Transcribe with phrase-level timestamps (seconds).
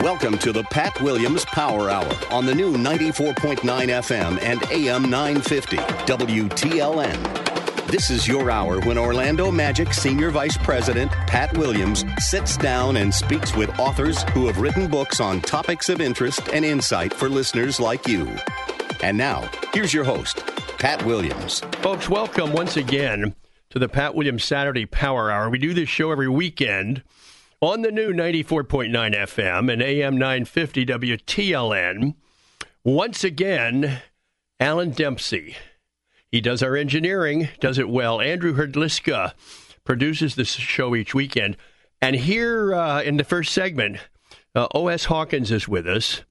[0.00, 5.76] Welcome to the Pat Williams Power Hour on the new 94.9 FM and AM 950
[5.76, 7.86] WTLN.
[7.86, 13.14] This is your hour when Orlando Magic Senior Vice President Pat Williams sits down and
[13.14, 17.78] speaks with authors who have written books on topics of interest and insight for listeners
[17.78, 18.36] like you.
[19.00, 20.38] And now, here's your host,
[20.78, 21.60] Pat Williams.
[21.82, 23.36] Folks, welcome once again
[23.70, 25.50] to the Pat Williams Saturday Power Hour.
[25.50, 27.02] We do this show every weekend
[27.64, 32.14] on the new 94.9 FM and AM 950 WTLN.
[32.84, 34.02] Once again,
[34.60, 35.56] Alan Dempsey.
[36.30, 38.20] He does our engineering, does it well.
[38.20, 39.32] Andrew Herdliska
[39.82, 41.56] produces this show each weekend.
[42.02, 43.96] And here uh, in the first segment,
[44.54, 45.06] uh, O.S.
[45.06, 46.22] Hawkins is with us,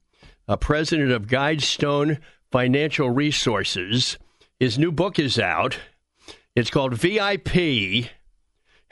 [0.47, 2.19] uh, president of Guidestone
[2.51, 4.19] Financial Resources.
[4.59, 5.79] His new book is out.
[6.55, 8.11] It's called VIP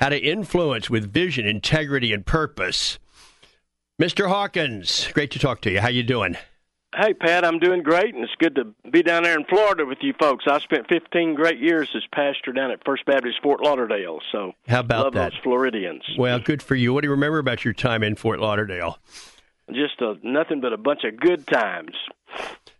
[0.01, 2.97] How to Influence with Vision, Integrity, and Purpose.
[4.01, 4.29] Mr.
[4.29, 5.79] Hawkins, great to talk to you.
[5.79, 6.37] How you doing?
[6.95, 9.99] Hey, Pat, I'm doing great, and it's good to be down there in Florida with
[10.01, 10.45] you folks.
[10.47, 14.79] I spent 15 great years as pastor down at First Baptist Fort Lauderdale, so how
[14.79, 15.33] about love that?
[15.33, 16.01] those Floridians.
[16.17, 16.95] Well, good for you.
[16.95, 18.97] What do you remember about your time in Fort Lauderdale?
[19.71, 21.91] Just a, nothing but a bunch of good times.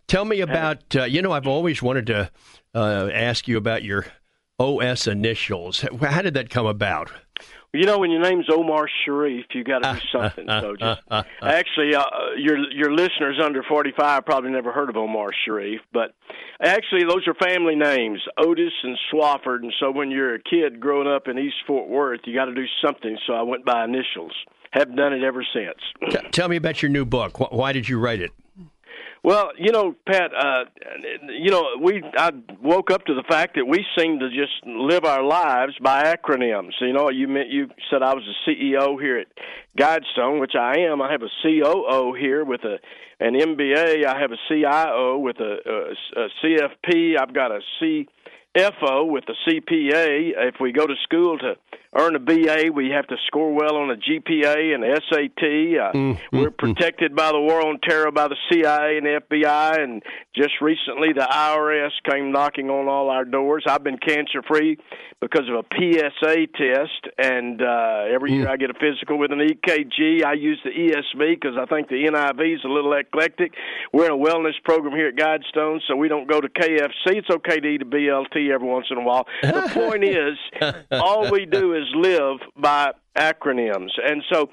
[0.08, 0.96] Tell me about.
[0.96, 2.32] Uh, you know, I've always wanted to
[2.74, 4.06] uh, ask you about your
[4.58, 5.84] OS initials.
[6.00, 7.10] How did that come about?
[7.74, 10.46] You know, when your name's Omar Sharif, you got to do something.
[10.60, 11.00] so just
[11.40, 12.04] actually, uh,
[12.36, 16.14] your your listeners under forty five probably never heard of Omar Sharif, but
[16.60, 19.62] actually, those are family names, Otis and Swafford.
[19.62, 22.54] And so, when you're a kid growing up in East Fort Worth, you got to
[22.54, 23.16] do something.
[23.26, 24.32] So I went by initials.
[24.72, 26.22] Have done it ever since.
[26.32, 27.38] Tell me about your new book.
[27.52, 28.32] Why did you write it?
[29.24, 30.64] Well, you know, Pat, uh,
[31.28, 35.04] you know, we I woke up to the fact that we seem to just live
[35.04, 36.72] our lives by acronyms.
[36.80, 39.28] You know, you meant you said I was a CEO here at
[39.78, 41.00] Guidestone, which I am.
[41.00, 42.78] I have a COO here with a
[43.20, 44.04] an MBA.
[44.04, 47.16] I have a CIO with a, a, a CFP.
[47.20, 50.32] I've got a CFO with a CPA.
[50.48, 51.54] If we go to school to
[51.94, 55.42] earn a BA, we have to score well on a GPA and SAT.
[55.42, 57.16] Uh, mm, we're mm, protected mm.
[57.16, 60.02] by the war on terror by the CIA and the FBI, and
[60.34, 63.64] just recently the IRS came knocking on all our doors.
[63.66, 64.78] I've been cancer free
[65.20, 69.38] because of a PSA test, and uh, every year I get a physical with an
[69.38, 70.24] EKG.
[70.24, 73.52] I use the ESV because I think the NIV is a little eclectic.
[73.92, 77.18] We're in a wellness program here at Guidestone, so we don't go to KFC.
[77.18, 79.26] It's okay to eat a BLT every once in a while.
[79.42, 80.38] The point is,
[80.90, 84.50] all we do is live by acronyms, and so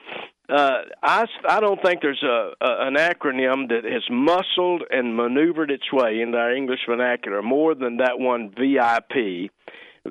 [0.49, 5.69] uh, I I don't think there's a, a an acronym that has muscled and maneuvered
[5.69, 9.51] its way into our English vernacular more than that one VIP.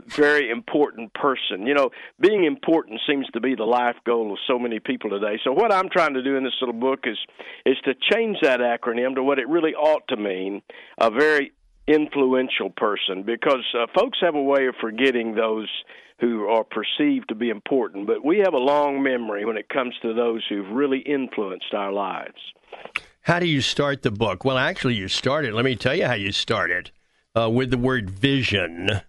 [0.06, 1.66] Very important person.
[1.66, 1.90] You know,
[2.20, 5.40] being important seems to be the life goal of so many people today.
[5.42, 7.18] So what I'm trying to do in this little book is
[7.66, 10.62] is to change that acronym to what it really ought to mean:
[10.98, 11.52] a very
[11.88, 13.22] influential person.
[13.25, 15.69] Because uh, folks have a way of forgetting those
[16.21, 19.94] who are perceived to be important, but we have a long memory when it comes
[20.03, 22.38] to those who've really influenced our lives.
[23.22, 24.44] How do you start the book?
[24.44, 25.54] Well, actually, you started.
[25.54, 26.91] Let me tell you how you started
[27.38, 29.03] uh, with the word vision.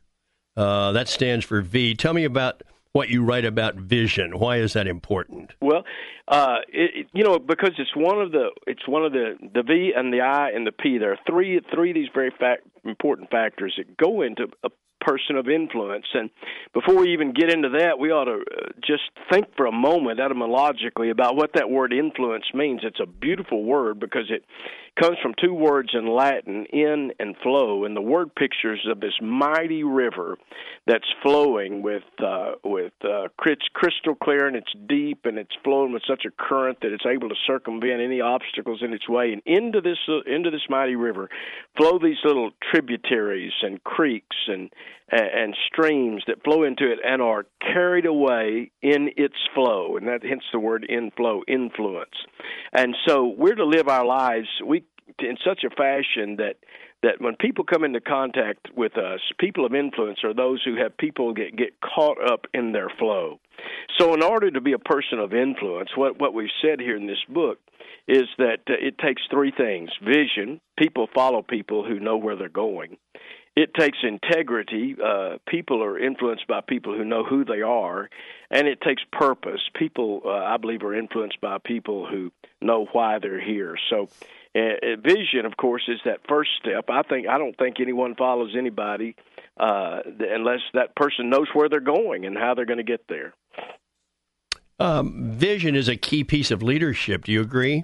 [0.56, 1.96] Uh, that stands for V.
[1.96, 2.62] Tell me about
[2.94, 4.40] what you write about vision.
[4.40, 5.54] Why is that important?
[5.62, 5.84] Well,
[6.28, 9.94] uh, it, you know, because it's one of the it's one of the the V
[9.96, 10.98] and the I and the P.
[10.98, 14.48] There are three three of these very fact, important factors that go into
[15.02, 16.06] person of influence.
[16.14, 16.30] And
[16.74, 20.20] before we even get into that, we ought to uh, just think for a moment
[20.20, 22.82] etymologically about what that word influence means.
[22.84, 24.44] It's a beautiful word because it
[25.00, 29.13] comes from two words in Latin, in and flow, and the word pictures of this
[29.22, 30.38] mighty river
[30.88, 36.01] that's flowing with uh, with uh, crystal clear and it's deep and it's flowing with
[36.07, 39.31] such a current that it's able to circumvent any obstacles in its way.
[39.31, 41.30] And into this uh, into this mighty river
[41.78, 44.69] flow these little tributaries and creeks and
[45.12, 50.24] and streams that flow into it and are carried away in its flow, and that
[50.24, 52.15] hence the word inflow, influence.
[52.74, 54.83] And so we're to live our lives we
[55.19, 56.57] in such a fashion that
[57.01, 60.97] that when people come into contact with us, people of influence are those who have
[60.97, 63.39] people get get caught up in their flow.
[63.97, 67.07] So, in order to be a person of influence, what what we've said here in
[67.07, 67.59] this book
[68.07, 70.59] is that uh, it takes three things: vision.
[70.77, 72.97] People follow people who know where they're going.
[73.60, 74.96] It takes integrity.
[75.04, 78.10] Uh, people are influenced by people who know who they are,
[78.50, 79.60] and it takes purpose.
[79.76, 83.76] People, uh, I believe, are influenced by people who know why they're here.
[83.90, 84.08] So,
[84.56, 86.86] uh, vision, of course, is that first step.
[86.90, 89.18] I think I don't think anyone follows anybody
[89.60, 93.34] uh, unless that person knows where they're going and how they're going to get there.
[94.80, 97.26] Um, vision is a key piece of leadership.
[97.26, 97.84] Do you agree?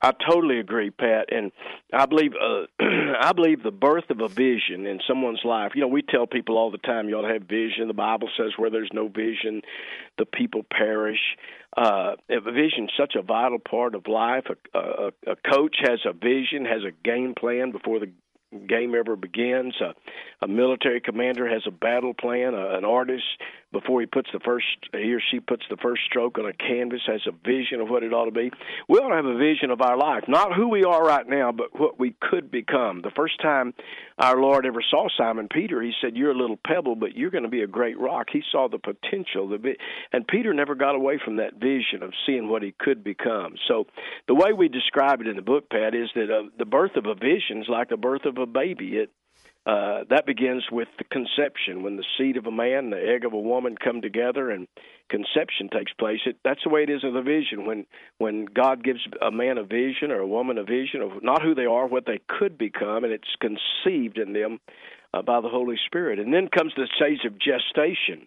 [0.00, 1.50] I totally agree, Pat, and
[1.92, 2.66] I believe uh,
[3.20, 5.72] I believe the birth of a vision in someone's life.
[5.74, 7.88] You know, we tell people all the time, you ought to have vision.
[7.88, 9.62] The Bible says, where there's no vision,
[10.16, 11.18] the people perish.
[11.76, 14.44] Uh, a vision is such a vital part of life.
[14.72, 18.10] A, a, a coach has a vision, has a game plan before the
[18.66, 19.74] game ever begins.
[19.80, 19.94] A,
[20.44, 22.54] a military commander has a battle plan.
[22.54, 23.24] A, an artist
[23.72, 27.02] before he puts the first he or she puts the first stroke on a canvas
[27.06, 28.50] has a vision of what it ought to be.
[28.88, 31.52] We ought to have a vision of our life, not who we are right now,
[31.52, 33.02] but what we could become.
[33.02, 33.74] The first time
[34.18, 37.44] our Lord ever saw Simon Peter, he said, "You're a little pebble, but you're going
[37.44, 39.76] to be a great rock." He saw the potential, the
[40.12, 43.56] and Peter never got away from that vision of seeing what he could become.
[43.68, 43.86] So,
[44.26, 47.06] the way we describe it in the book, Pat, is that uh, the birth of
[47.06, 48.96] a vision is like the birth of a baby.
[48.96, 49.10] It
[49.66, 53.34] uh, that begins with the conception when the seed of a man the egg of
[53.34, 54.66] a woman come together and
[55.10, 57.84] conception takes place it, that's the way it is in the vision when
[58.16, 61.54] when god gives a man a vision or a woman a vision of not who
[61.54, 64.58] they are what they could become and it's conceived in them
[65.14, 66.18] uh, by the Holy Spirit.
[66.18, 68.26] And then comes the stage of gestation,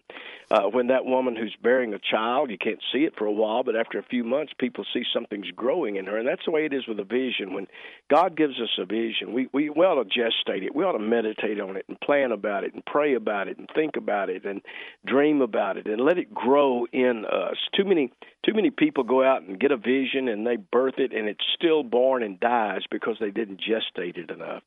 [0.52, 3.62] uh, when that woman who's bearing a child, you can't see it for a while,
[3.62, 6.18] but after a few months, people see something's growing in her.
[6.18, 7.54] And that's the way it is with a vision.
[7.54, 7.66] When
[8.10, 10.74] God gives us a vision, we, we, we ought to gestate it.
[10.74, 13.66] We ought to meditate on it and plan about it and pray about it and
[13.74, 14.60] think about it and
[15.06, 17.56] dream about it and let it grow in us.
[17.74, 18.12] Too many
[18.44, 21.44] too many people go out and get a vision and they birth it and it's
[21.54, 24.64] still born and dies because they didn't gestate it enough.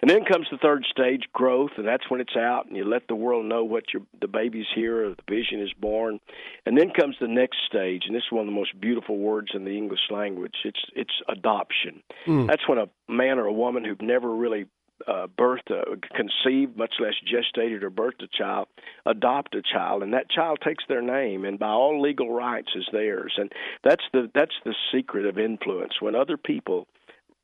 [0.00, 3.06] And then comes the third stage, growth, and that's when it's out and you let
[3.06, 6.20] the world know what your the baby's here or the vision is born.
[6.66, 9.48] And then comes the next stage, and this is one of the most beautiful words
[9.54, 10.54] in the English language.
[10.64, 12.02] It's it's adoption.
[12.26, 12.46] Mm.
[12.46, 14.66] That's when a man or a woman who've never really
[15.06, 18.68] uh, birthed, uh, conceived, much less gestated or birthed a child,
[19.06, 22.86] adopt a child, and that child takes their name and by all legal rights is
[22.92, 23.34] theirs.
[23.36, 23.52] And
[23.84, 26.00] that's the that's the secret of influence.
[26.00, 26.86] When other people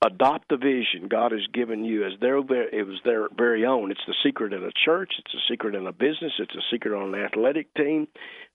[0.04, 3.90] adopt the vision God has given you as their it was their very own.
[3.90, 6.96] It's the secret in a church, it's a secret in a business, it's a secret
[6.96, 8.08] on an athletic team.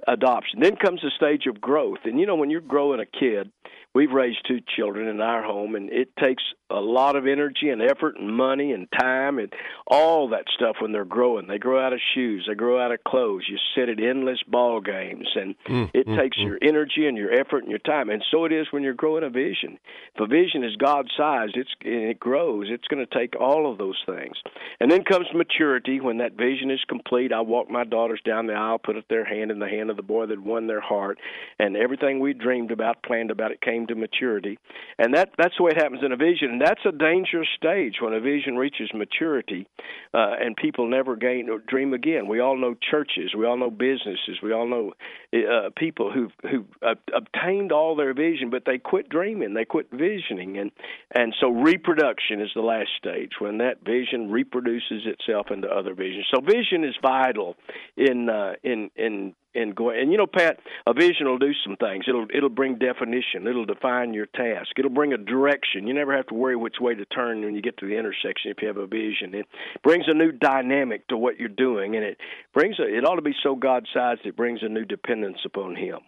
[0.08, 0.60] Adoption.
[0.62, 2.00] Then comes the stage of growth.
[2.06, 3.52] And you know when you're growing a kid,
[3.94, 7.82] we've raised two children in our home and it takes a lot of energy and
[7.82, 9.52] effort and money and time and
[9.88, 11.48] all that stuff when they're growing.
[11.48, 13.46] They grow out of shoes, they grow out of clothes.
[13.50, 16.46] You sit at endless ball games and mm, it mm, takes mm.
[16.46, 18.10] your energy and your effort and your time.
[18.10, 19.80] And so it is when you're growing a vision.
[20.16, 22.68] If a vision is God sized, it's it grows.
[22.70, 24.38] It's going to take all of those things.
[24.80, 27.34] And then comes maturity when that vision is complete.
[27.34, 29.98] I walk my daughters down the aisle, put up their hand in the hand of
[29.98, 31.18] the boy that won their heart,
[31.58, 34.58] and everything we dreamed about, planned about it came to maturity.
[34.98, 37.96] And that that's the way it happens in a vision and that's a dangerous stage
[38.02, 39.68] when a vision reaches maturity,
[40.14, 42.28] uh, and people never gain or dream again.
[42.28, 44.94] We all know churches, we all know businesses, we all know
[45.34, 49.88] uh, people who who uh, obtained all their vision, but they quit dreaming, they quit
[49.92, 50.72] visioning, and
[51.14, 56.26] and so reproduction is the last stage when that vision reproduces itself into other visions.
[56.34, 57.56] So vision is vital
[57.96, 61.76] in uh, in in and go and you know pat a vision will do some
[61.76, 62.06] things.
[62.08, 63.48] It'll it'll bring definition.
[63.48, 64.72] It'll define your task.
[64.78, 65.88] It'll bring a direction.
[65.88, 68.52] You never have to worry which way to turn when you get to the intersection
[68.52, 69.34] if you have a vision.
[69.34, 69.48] It
[69.84, 72.18] brings a new dynamic to what you're doing and it
[72.54, 75.76] brings a, it ought to be so god sized it brings a new dependence upon
[75.76, 76.00] him.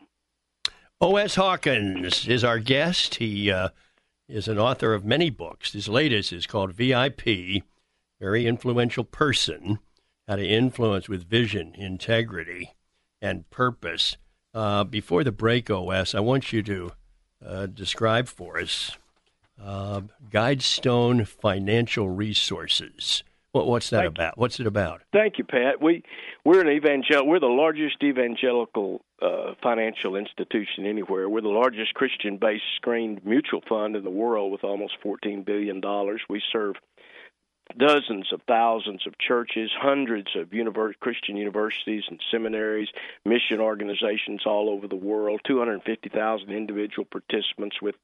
[1.00, 3.15] Os hawkins is our guest.
[3.15, 3.69] He uh,
[4.29, 5.74] is an author of many books.
[5.74, 7.21] His latest is called vip
[8.19, 9.79] very influential person
[10.27, 12.75] how to influence with vision integrity
[13.21, 14.17] and purpose.
[14.53, 16.91] Uh, before the break, OS, I want you to
[17.45, 18.97] uh, describe for us
[19.63, 23.23] uh, Guidestone Financial Resources.
[23.51, 24.37] What, what's that Thank about?
[24.37, 25.01] What's it about?
[25.11, 25.81] Thank you, Pat.
[25.81, 26.03] We
[26.45, 27.27] we're an evangel.
[27.27, 31.27] We're the largest evangelical uh, financial institution anywhere.
[31.29, 36.21] We're the largest Christian-based screened mutual fund in the world with almost fourteen billion dollars.
[36.29, 36.75] We serve
[37.77, 40.49] dozens of thousands of churches, hundreds of
[40.99, 42.87] Christian universities and seminaries,
[43.25, 47.95] mission organizations all over the world, 250,000 individual participants with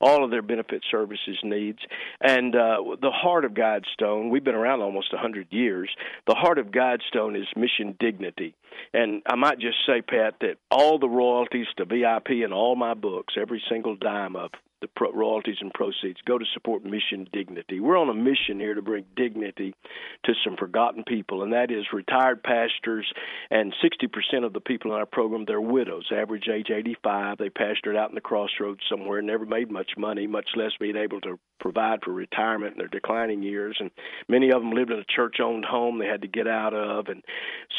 [0.00, 1.78] all of their benefit services needs.
[2.20, 5.90] And uh, the heart of Guidestone, we've been around almost 100 years,
[6.26, 8.54] the heart of Guidestone is mission dignity.
[8.92, 12.94] And I might just say, Pat, that all the royalties to VIP and all my
[12.94, 14.50] books, every single dime of
[14.84, 17.80] the pro- royalties and proceeds go to support mission dignity.
[17.80, 19.74] We're on a mission here to bring dignity
[20.24, 23.10] to some forgotten people, and that is retired pastors.
[23.50, 27.38] And 60% of the people in our program they're widows, average age 85.
[27.38, 31.20] They pastored out in the crossroads somewhere, never made much money, much less being able
[31.22, 33.76] to provide for retirement in their declining years.
[33.80, 33.90] And
[34.28, 37.22] many of them lived in a church-owned home they had to get out of, and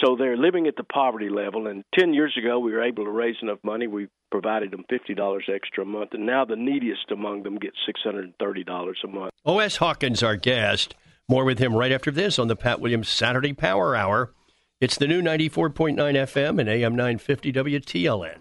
[0.03, 1.67] so they're living at the poverty level.
[1.67, 3.85] And 10 years ago, we were able to raise enough money.
[3.85, 4.07] We
[4.41, 9.07] provided them $50 extra a month, and now the neediest among them get $630 a
[9.07, 9.31] month.
[9.45, 9.77] O.S.
[9.77, 10.93] Hawkins, our guest.
[11.29, 14.33] More with him right after this on the Pat Williams Saturday Power Hour.
[14.81, 18.39] It's the new 94.9 FM and AM 950 WTLN.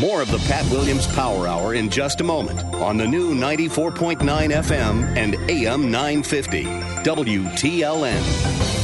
[0.00, 4.18] More of the Pat Williams Power Hour in just a moment on the new 94.9
[4.18, 8.79] FM and AM 950 WTLN.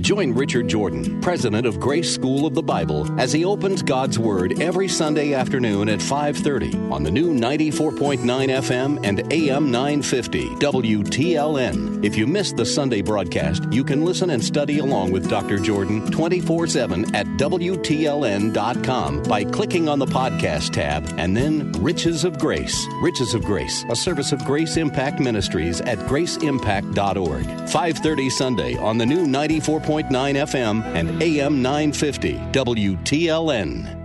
[0.00, 4.60] Join Richard Jordan, president of Grace School of the Bible, as he opens God's Word
[4.60, 12.02] every Sunday afternoon at 5:30 on the new 94.9 FM and AM 950 WTLN.
[12.02, 15.58] If you missed the Sunday broadcast, you can listen and study along with Dr.
[15.58, 22.86] Jordan 24/7 at WTLN.com by clicking on the podcast tab and then Riches of Grace.
[23.02, 27.44] Riches of Grace, a service of Grace Impact Ministries at graceimpact.org.
[27.68, 29.89] 5:30 Sunday on the new 94.
[29.90, 33.99] 101.9 FM and AM 950 WTLN.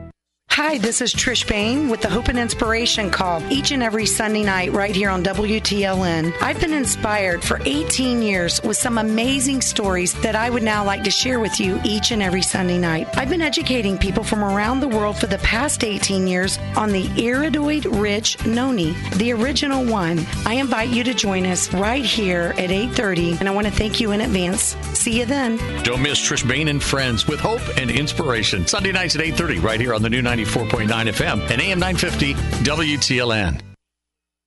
[0.55, 4.41] Hi, this is Trish Bain with the Hope and Inspiration Call each and every Sunday
[4.41, 6.33] night right here on WTLN.
[6.41, 11.03] I've been inspired for 18 years with some amazing stories that I would now like
[11.03, 13.09] to share with you each and every Sunday night.
[13.17, 17.03] I've been educating people from around the world for the past 18 years on the
[17.03, 20.25] iridoid rich noni, the original one.
[20.45, 23.99] I invite you to join us right here at 8:30 and I want to thank
[23.99, 24.77] you in advance.
[24.93, 25.57] See you then.
[25.83, 28.65] Don't miss Trish Bain and friends with hope and inspiration.
[28.67, 32.33] Sunday nights at 8:30 right here on the new 90 94.9 FM and AM 950
[32.63, 33.74] WTLN.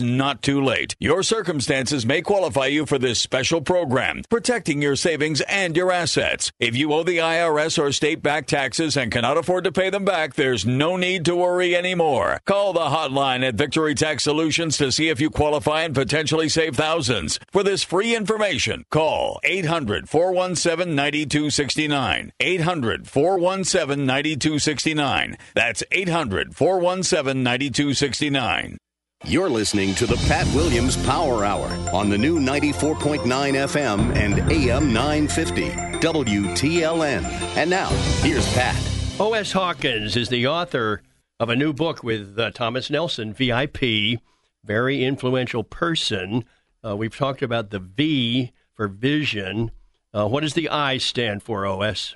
[0.00, 0.94] not too late.
[0.98, 6.50] Your circumstances may qualify you for this special program, protecting your savings and your assets.
[6.58, 10.04] If you owe the IRS or state back taxes and cannot afford to pay them
[10.04, 12.40] back, there's no need to worry anymore.
[12.46, 16.76] Call the hotline at Victory Tax Solutions to see if you qualify and potentially save
[16.76, 17.38] thousands.
[17.52, 22.32] For this free information, call 800 417 9269.
[22.40, 25.36] 800 417 9269.
[25.54, 28.78] That's 800 417 9269.
[29.24, 34.92] You're listening to the Pat Williams Power Hour on the new 94.9 FM and AM
[34.92, 37.24] 950 WTLN.
[37.56, 37.88] And now,
[38.20, 38.76] here's Pat.
[39.18, 39.52] O.S.
[39.52, 41.02] Hawkins is the author
[41.40, 44.20] of a new book with uh, Thomas Nelson, VIP,
[44.62, 46.44] very influential person.
[46.84, 49.70] Uh, we've talked about the V for vision.
[50.12, 52.14] Uh, what does the I stand for, O.S.?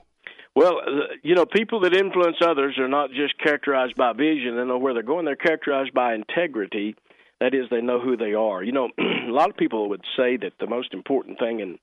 [0.60, 4.56] Well, uh, you know, people that influence others are not just characterized by vision.
[4.58, 5.24] They know where they're going.
[5.24, 6.96] They're characterized by integrity.
[7.40, 8.62] That is, they know who they are.
[8.62, 11.78] You know, a lot of people would say that the most important thing in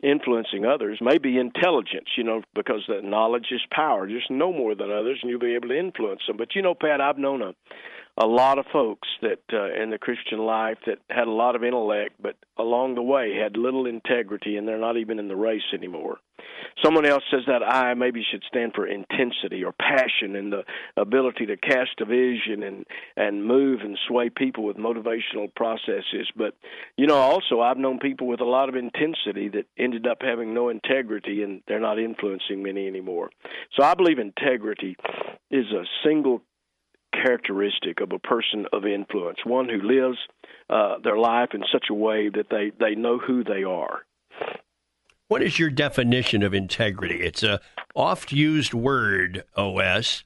[0.00, 4.06] influencing others may be intelligence, you know, because that knowledge is power.
[4.06, 6.36] Just know more than others, and you'll be able to influence them.
[6.36, 7.52] But, you know, Pat, I've known a
[8.22, 11.64] a lot of folks that uh, in the Christian life that had a lot of
[11.64, 15.62] intellect, but along the way had little integrity, and they're not even in the race
[15.72, 16.18] anymore.
[16.84, 20.64] Someone else says that I maybe should stand for intensity or passion and the
[20.96, 22.86] ability to cast a vision and
[23.16, 26.30] and move and sway people with motivational processes.
[26.36, 26.54] But
[26.96, 30.54] you know, also I've known people with a lot of intensity that ended up having
[30.54, 33.30] no integrity, and they're not influencing many anymore.
[33.76, 34.96] So I believe integrity
[35.50, 36.42] is a single
[37.12, 40.18] characteristic of a person of influence, one who lives
[40.68, 44.04] uh, their life in such a way that they, they know who they are.
[45.28, 47.20] What is your definition of integrity?
[47.20, 47.60] It's a
[47.94, 50.24] oft used word, OS.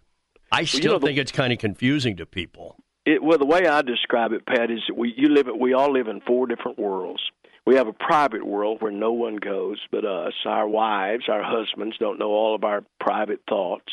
[0.50, 2.76] I still well, you know, the, think it's kind of confusing to people.
[3.04, 5.58] It, well, the way I describe it, Pat, is that we you live it.
[5.58, 7.20] we all live in four different worlds.
[7.66, 10.32] We have a private world where no one goes but us.
[10.46, 13.92] Our wives, our husbands don't know all of our private thoughts.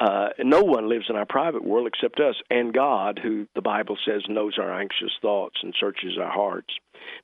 [0.00, 3.98] Uh, no one lives in our private world except us and God, who the Bible
[4.06, 6.72] says knows our anxious thoughts and searches our hearts.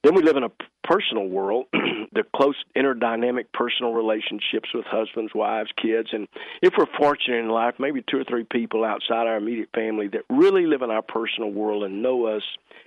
[0.02, 0.50] Then we live in a
[0.84, 6.28] personal world, the close interdynamic personal relationships with husbands, wives, kids, and
[6.62, 10.22] if we're fortunate in life, maybe two or three people outside our immediate family that
[10.30, 12.42] really live in our personal world and know us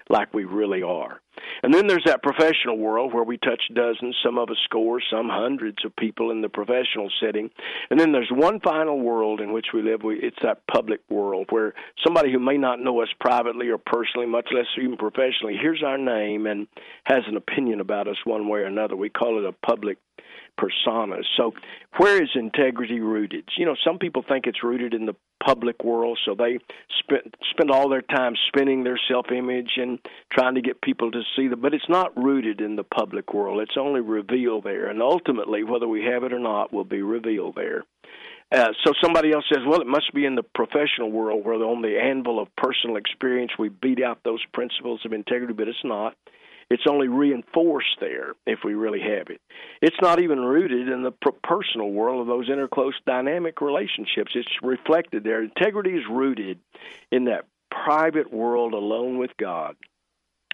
[0.09, 1.21] like we really are.
[1.63, 5.29] And then there's that professional world where we touch dozens, some of us scores, some
[5.29, 7.49] hundreds of people in the professional setting.
[7.89, 10.03] And then there's one final world in which we live.
[10.03, 14.27] We, it's that public world where somebody who may not know us privately or personally,
[14.27, 16.67] much less even professionally, hears our name and
[17.05, 18.95] has an opinion about us one way or another.
[18.95, 19.97] We call it a public
[20.57, 21.17] persona.
[21.37, 21.53] So,
[21.97, 23.45] where is integrity rooted?
[23.57, 26.59] You know, some people think it's rooted in the public world, so they
[26.99, 29.99] spend spend all their time spinning their self-image and
[30.31, 31.61] trying to get people to see them.
[31.61, 33.61] But it's not rooted in the public world.
[33.61, 37.55] It's only revealed there, and ultimately, whether we have it or not, will be revealed
[37.55, 37.83] there.
[38.51, 41.83] Uh, so somebody else says, well, it must be in the professional world where on
[41.83, 46.15] the anvil of personal experience we beat out those principles of integrity, but it's not.
[46.69, 49.41] It's only reinforced there if we really have it.
[49.81, 51.11] It's not even rooted in the
[51.43, 54.31] personal world of those interclose dynamic relationships.
[54.35, 55.41] It's reflected there.
[55.41, 56.59] Integrity is rooted
[57.11, 59.75] in that private world alone with God.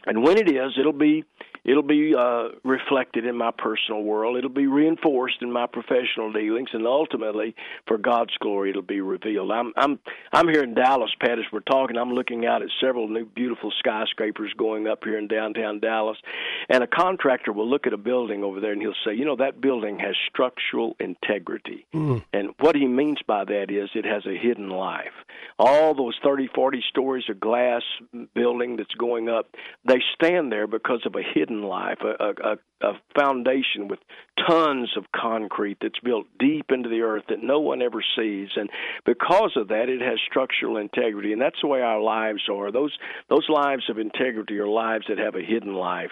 [0.05, 1.25] And when it is, it'll be
[1.65, 4.37] it'll be uh, reflected in my personal world.
[4.37, 7.55] It'll be reinforced in my professional dealings, and ultimately,
[7.87, 9.51] for God's glory, it'll be revealed.
[9.51, 9.99] I'm I'm
[10.31, 11.39] I'm here in Dallas, Pat.
[11.39, 15.27] As we're talking, I'm looking out at several new beautiful skyscrapers going up here in
[15.27, 16.17] downtown Dallas,
[16.69, 19.35] and a contractor will look at a building over there and he'll say, you know,
[19.37, 22.23] that building has structural integrity, mm.
[22.31, 25.13] and what he means by that is it has a hidden life.
[25.57, 27.81] All those 30, 40 stories of glass
[28.33, 29.47] building that's going up,
[29.87, 33.99] they stand there because of a hidden life, a, a, a foundation with
[34.47, 38.69] tons of concrete that's built deep into the earth that no one ever sees, and
[39.05, 42.71] because of that, it has structural integrity, and that's the way our lives are.
[42.71, 42.97] Those
[43.29, 46.11] those lives of integrity are lives that have a hidden life,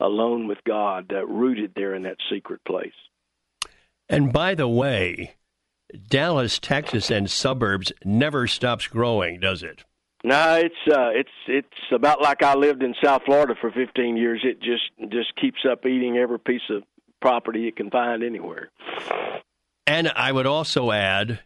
[0.00, 2.92] alone with God, uh, rooted there in that secret place.
[4.08, 5.36] And by the way,
[6.08, 9.84] Dallas, Texas, and suburbs never stops growing, does it?
[10.24, 14.44] No, it's uh, it's it's about like I lived in South Florida for 15 years.
[14.44, 16.84] It just just keeps up eating every piece of
[17.20, 18.70] property it can find anywhere.
[19.86, 21.40] And I would also add,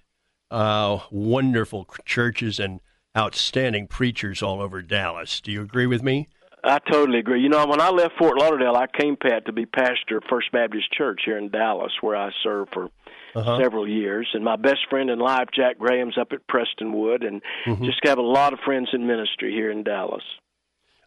[0.51, 2.81] uh, wonderful churches and
[3.17, 5.41] outstanding preachers all over Dallas.
[5.41, 6.29] Do you agree with me?
[6.67, 7.41] I totally agree.
[7.41, 10.51] You know, when I left Fort Lauderdale, I came, Pat, to be pastor of First
[10.51, 12.91] Baptist Church here in Dallas, where I served for
[13.37, 13.61] uh-huh.
[13.63, 14.29] several years.
[14.35, 17.85] And my best friend in life, Jack Graham's up at Prestonwood, and mm-hmm.
[17.85, 20.25] just have a lot of friends in ministry here in Dallas.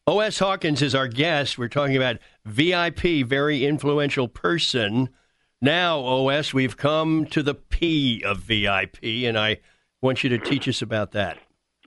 [0.08, 0.39] O.S.
[0.39, 1.58] Hawkins is our guest.
[1.58, 5.10] We're talking about VIP, very influential person.
[5.62, 9.58] Now, O.S., we've come to the P of VIP, and I
[10.02, 11.38] want you to teach us about that.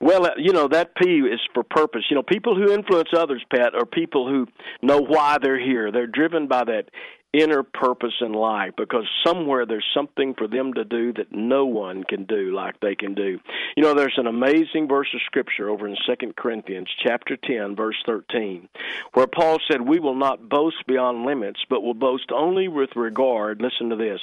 [0.03, 2.03] Well, uh, you know, that P is for purpose.
[2.11, 4.49] You know, people who influence others, Pat, are people who
[4.83, 5.93] know why they're here.
[5.93, 6.87] They're driven by that
[7.33, 12.05] inner purpose in life because somewhere there's something for them to do that no one
[12.05, 13.39] can do like they can do.
[13.77, 17.97] You know, there's an amazing verse of scripture over in Second Corinthians chapter 10 verse
[18.05, 18.69] 13
[19.15, 23.63] where Paul said, "We will not boast beyond limits, but will boast only with regard,
[23.63, 24.21] listen to this,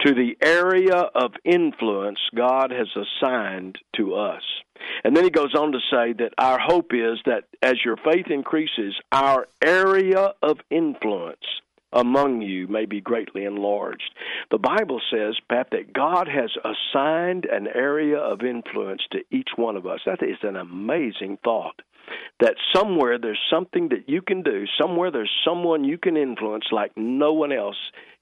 [0.00, 4.42] to the area of influence God has assigned to us."
[5.04, 8.30] And then he goes on to say that our hope is that as your faith
[8.30, 11.44] increases, our area of influence
[11.92, 14.14] among you may be greatly enlarged.
[14.50, 19.76] The Bible says, Pat, that God has assigned an area of influence to each one
[19.76, 20.00] of us.
[20.06, 21.80] That is an amazing thought.
[22.40, 26.92] That somewhere there's something that you can do, somewhere there's someone you can influence like
[26.96, 27.76] no one else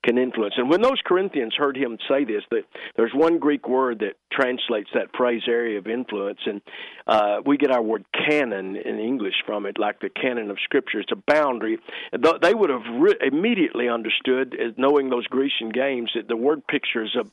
[0.07, 0.55] can influence.
[0.57, 2.63] And when those Corinthians heard him say this, that
[2.97, 6.61] there's one Greek word that translates that phrase area of influence, and
[7.07, 11.01] uh, we get our word canon in English from it, like the canon of Scripture.
[11.01, 11.79] It's a boundary.
[12.13, 17.31] They would have re- immediately understood, knowing those Grecian games, that the word pictures of,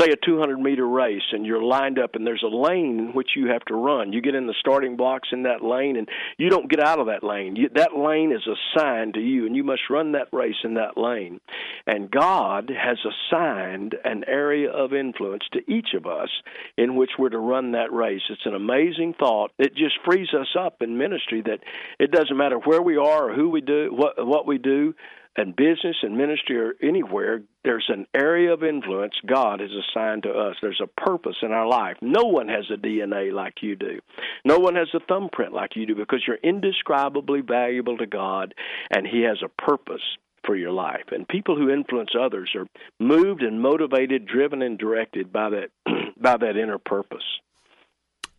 [0.00, 3.30] say, a 200 meter race, and you're lined up, and there's a lane in which
[3.36, 4.12] you have to run.
[4.12, 6.08] You get in the starting blocks in that lane, and
[6.38, 7.54] you don't get out of that lane.
[7.54, 10.96] You, that lane is assigned to you, and you must run that race in that
[10.96, 11.40] lane.
[11.86, 16.30] And God has assigned an area of influence to each of us
[16.78, 18.22] in which we're to run that race.
[18.30, 19.52] It's an amazing thought.
[19.58, 21.60] It just frees us up in ministry that
[21.98, 24.94] it doesn't matter where we are or who we do, what what we do,
[25.36, 30.30] in business and ministry or anywhere, there's an area of influence God has assigned to
[30.30, 30.56] us.
[30.62, 31.96] There's a purpose in our life.
[32.00, 33.98] No one has a DNA like you do.
[34.44, 38.54] No one has a thumbprint like you do because you're indescribably valuable to God
[38.90, 40.00] and He has a purpose
[40.46, 41.04] for your life.
[41.10, 42.66] And people who influence others are
[42.98, 45.70] moved and motivated, driven and directed by that
[46.16, 47.24] by that inner purpose.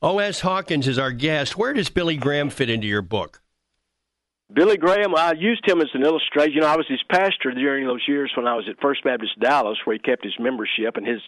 [0.02, 0.42] O.S.
[0.42, 1.58] Hawkins is our guest.
[1.58, 3.42] Where does Billy Graham fit into your book?
[4.54, 6.54] Billy Graham, I used him as an illustration.
[6.54, 9.38] You know, I was his pastor during those years when I was at First Baptist
[9.42, 11.20] Dallas, where he kept his membership, and his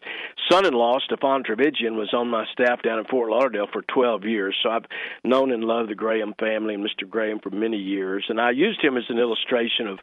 [0.50, 4.56] son-in-law, Stephan Tchividjian, was on my staff down in Fort Lauderdale for 12 years.
[4.64, 4.86] So I've
[5.26, 7.10] known and loved the Graham family and Mr.
[7.10, 10.00] Graham for many years, and I used him as an illustration of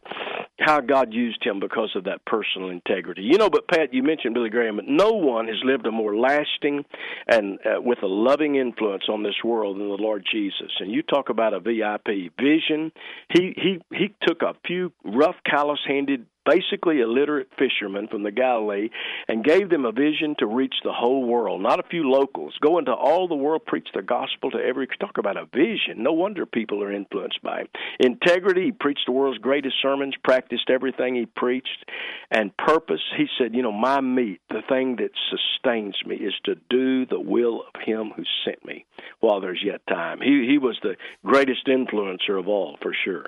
[0.59, 3.23] how God used him because of that personal integrity.
[3.23, 6.17] You know, but Pat, you mentioned Billy Graham, but no one has lived a more
[6.17, 6.85] lasting
[7.29, 10.71] and uh, with a loving influence on this world than the Lord Jesus.
[10.81, 12.93] And you talk about a VIP vision
[13.33, 18.89] he he he took a few rough, callous-handed basically illiterate fishermen from the Galilee
[19.29, 22.55] and gave them a vision to reach the whole world, not a few locals.
[22.63, 24.87] Go into all the world, preach the gospel to every.
[25.01, 26.03] Talk about a vision.
[26.03, 27.69] No wonder people are influenced by him.
[28.01, 28.67] Integrity.
[28.67, 31.85] He preached the world's greatest sermons, practiced everything he preached,
[32.31, 33.01] and purpose.
[33.17, 37.21] He said, you know, my meat, the thing that sustains me, is to do the
[37.21, 38.87] will of Him who sent me
[39.21, 40.21] while there's yet time.
[40.21, 43.27] He he was the greatest influencer of all, for sure.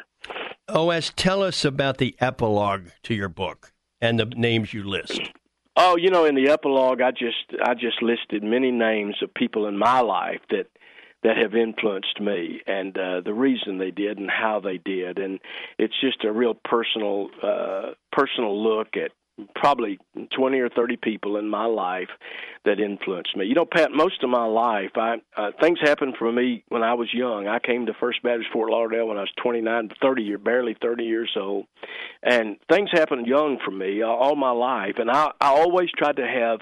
[0.68, 5.20] OS, tell us about the epilogue to your book and the names you list.
[5.76, 9.66] Oh, you know, in the epilogue, I just I just listed many names of people
[9.66, 10.66] in my life that
[11.22, 15.40] that have influenced me and uh, the reason they did and how they did, and
[15.78, 19.12] it's just a real personal uh, personal look at
[19.55, 19.98] probably
[20.35, 22.09] 20 or 30 people in my life
[22.64, 23.46] that influenced me.
[23.46, 26.94] You know, Pat, most of my life, I uh, things happened for me when I
[26.94, 27.46] was young.
[27.46, 31.05] I came to First Baptist Fort Lauderdale when I was 29, 30 year, barely 30
[31.05, 31.66] years old,
[32.22, 34.96] and things happened young for me all my life.
[34.98, 36.61] And I, I always tried to have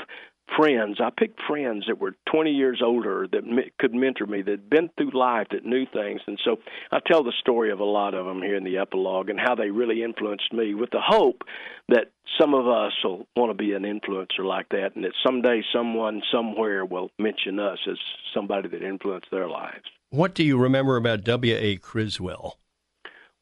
[0.57, 0.99] friends.
[1.01, 4.91] I picked friends that were 20 years older that me- could mentor me, that'd been
[4.97, 6.21] through life, that knew things.
[6.27, 6.57] And so
[6.93, 9.55] I tell the story of a lot of them here in the epilogue and how
[9.55, 11.43] they really influenced me with the hope
[11.89, 15.63] that some of us will want to be an influencer like that and that someday
[15.73, 17.97] someone somewhere will mention us as
[18.35, 19.85] somebody that influenced their lives.
[20.11, 21.77] What do you remember about W.A.
[21.77, 22.59] Criswell?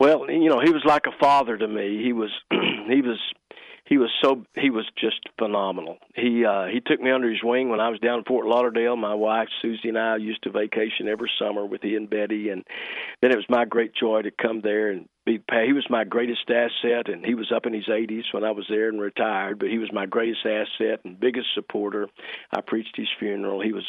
[0.00, 2.02] Well, you know, he was like a father to me.
[2.02, 3.18] He was he was
[3.86, 5.98] he was so he was just phenomenal.
[6.14, 8.96] He uh he took me under his wing when I was down in Fort Lauderdale.
[8.96, 12.64] My wife Susie and I used to vacation every summer with he and Betty and
[13.20, 16.50] then it was my great joy to come there and be he was my greatest
[16.50, 19.68] asset and he was up in his 80s when I was there and retired but
[19.68, 22.08] he was my greatest asset and biggest supporter.
[22.56, 23.60] I preached his funeral.
[23.60, 23.84] He was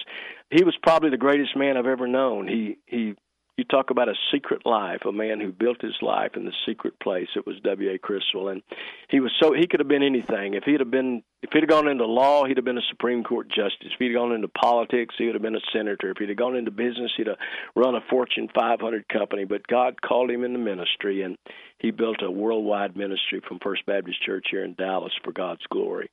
[0.52, 2.50] he was probably the greatest man I've ever known.
[2.50, 3.16] He he
[3.58, 7.00] you talk about a secret life, a man who built his life in the secret
[7.00, 7.30] place.
[7.36, 7.92] It was W.
[7.92, 7.98] A.
[7.98, 8.62] Criswell, and
[9.10, 10.56] he was so he could have been anything.
[10.56, 13.24] If he'd have been, if he'd have gone into law, he'd have been a Supreme
[13.24, 13.92] Court justice.
[13.94, 16.12] If he'd gone into politics, he would have been a senator.
[16.12, 17.38] If he'd have gone into business, he'd have
[17.76, 19.46] run a Fortune 500 company.
[19.46, 21.38] But God called him into ministry, and
[21.80, 26.10] he built a worldwide ministry from First Baptist Church here in Dallas for God's glory.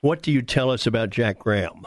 [0.00, 1.86] What do you tell us about Jack Graham?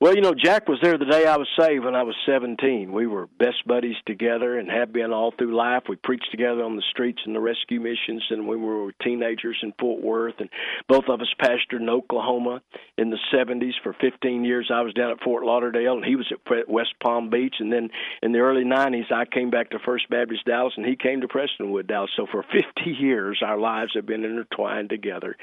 [0.00, 2.92] Well, you know, Jack was there the day I was saved when I was 17.
[2.92, 5.84] We were best buddies together and have been all through life.
[5.88, 9.56] We preached together on the streets in the rescue missions and when we were teenagers
[9.62, 10.34] in Fort Worth.
[10.40, 10.50] And
[10.88, 12.60] both of us pastored in Oklahoma
[12.98, 14.70] in the 70s for 15 years.
[14.72, 17.54] I was down at Fort Lauderdale and he was at West Palm Beach.
[17.60, 20.96] And then in the early 90s, I came back to First Baptist Dallas and he
[20.96, 22.10] came to Prestonwood Dallas.
[22.16, 25.36] So for 50 years, our lives have been intertwined together.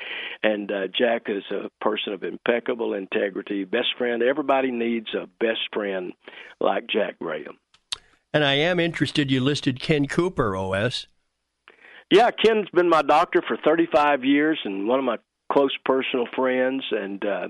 [0.43, 5.27] And uh, Jack is a person of impeccable integrity, best friend ever everybody needs a
[5.39, 6.13] best friend
[6.59, 7.59] like Jack Graham.
[8.33, 9.29] And I am interested.
[9.29, 11.05] You listed Ken Cooper, OS.
[12.09, 15.17] Yeah, Ken's been my doctor for 35 years and one of my
[15.51, 16.83] close personal friends.
[16.89, 17.47] And uh,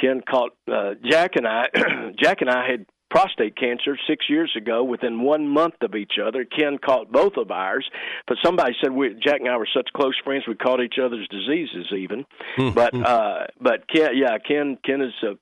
[0.00, 1.68] Ken caught uh, Jack and I.
[2.20, 6.44] Jack and I had prostate cancer six years ago within one month of each other.
[6.44, 7.88] Ken caught both of ours,
[8.26, 11.28] but somebody said we Jack and I were such close friends we caught each other's
[11.28, 12.26] diseases even.
[12.56, 12.70] Hmm.
[12.70, 15.38] but uh but Ken yeah, Ken Ken is a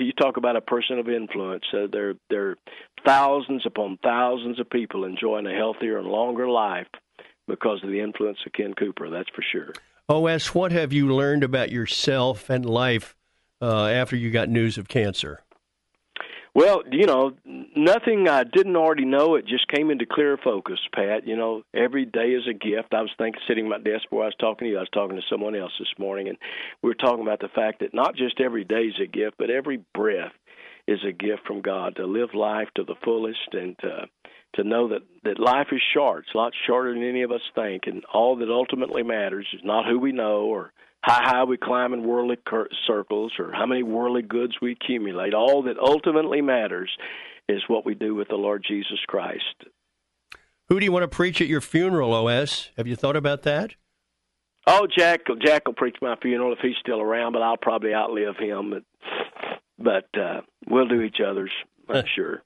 [0.00, 1.64] you talk about a person of influence.
[1.72, 2.56] Uh, there, there are
[3.04, 6.88] thousands upon thousands of people enjoying a healthier and longer life
[7.48, 9.10] because of the influence of Ken Cooper.
[9.10, 9.72] That's for sure.
[10.08, 13.16] OS, what have you learned about yourself and life
[13.60, 15.40] uh, after you got news of cancer?
[16.54, 17.32] Well, you know,
[17.74, 19.36] nothing I didn't already know.
[19.36, 21.26] It just came into clear focus, Pat.
[21.26, 22.92] You know, every day is a gift.
[22.92, 24.88] I was thinking, sitting at my desk before I was talking to you, I was
[24.92, 26.36] talking to someone else this morning, and
[26.82, 29.48] we were talking about the fact that not just every day is a gift, but
[29.48, 30.32] every breath
[30.86, 34.06] is a gift from God to live life to the fullest and to,
[34.56, 36.24] to know that, that life is short.
[36.26, 39.62] It's a lot shorter than any of us think, and all that ultimately matters is
[39.64, 42.38] not who we know or how high we climb in worldly
[42.86, 45.34] circles or how many worldly goods we accumulate.
[45.34, 46.90] All that ultimately matters
[47.48, 49.64] is what we do with the Lord Jesus Christ.
[50.68, 52.70] Who do you want to preach at your funeral, OS?
[52.76, 53.74] Have you thought about that?
[54.66, 58.36] Oh, Jack, Jack will preach my funeral if he's still around, but I'll probably outlive
[58.38, 58.70] him.
[58.70, 58.84] But,
[59.76, 61.50] but uh, we'll do each other's,
[61.88, 62.42] I'm sure.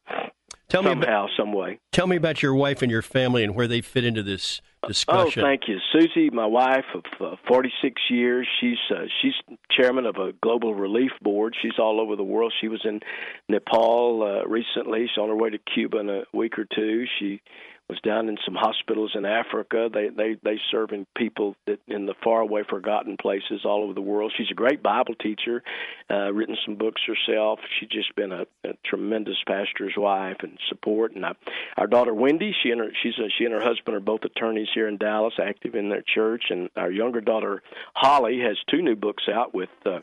[0.69, 1.79] Tell somehow, me about, some way.
[1.93, 5.43] Tell me about your wife and your family and where they fit into this discussion.
[5.43, 8.49] Oh, thank you, Susie, my wife of uh, 46 years.
[8.61, 9.35] She's uh, she's
[9.71, 11.55] chairman of a global relief board.
[11.61, 12.53] She's all over the world.
[12.61, 13.01] She was in
[13.49, 15.07] Nepal uh, recently.
[15.07, 17.05] She's on her way to Cuba in a week or two.
[17.19, 17.43] She
[17.89, 19.89] was down in some hospitals in Africa.
[19.93, 24.33] They they they serving people that in the faraway forgotten places all over the world.
[24.37, 25.63] She's a great Bible teacher,
[26.11, 27.61] uh, written some books herself.
[27.79, 31.15] She's just been a, a tremendous pastor's wife and support.
[31.15, 31.33] And I,
[31.77, 34.69] our daughter Wendy, she and her she's a, she and her husband are both attorneys
[34.75, 36.45] here in Dallas, active in their church.
[36.51, 37.63] And our younger daughter
[37.95, 39.71] Holly has two new books out with.
[39.85, 40.01] Uh,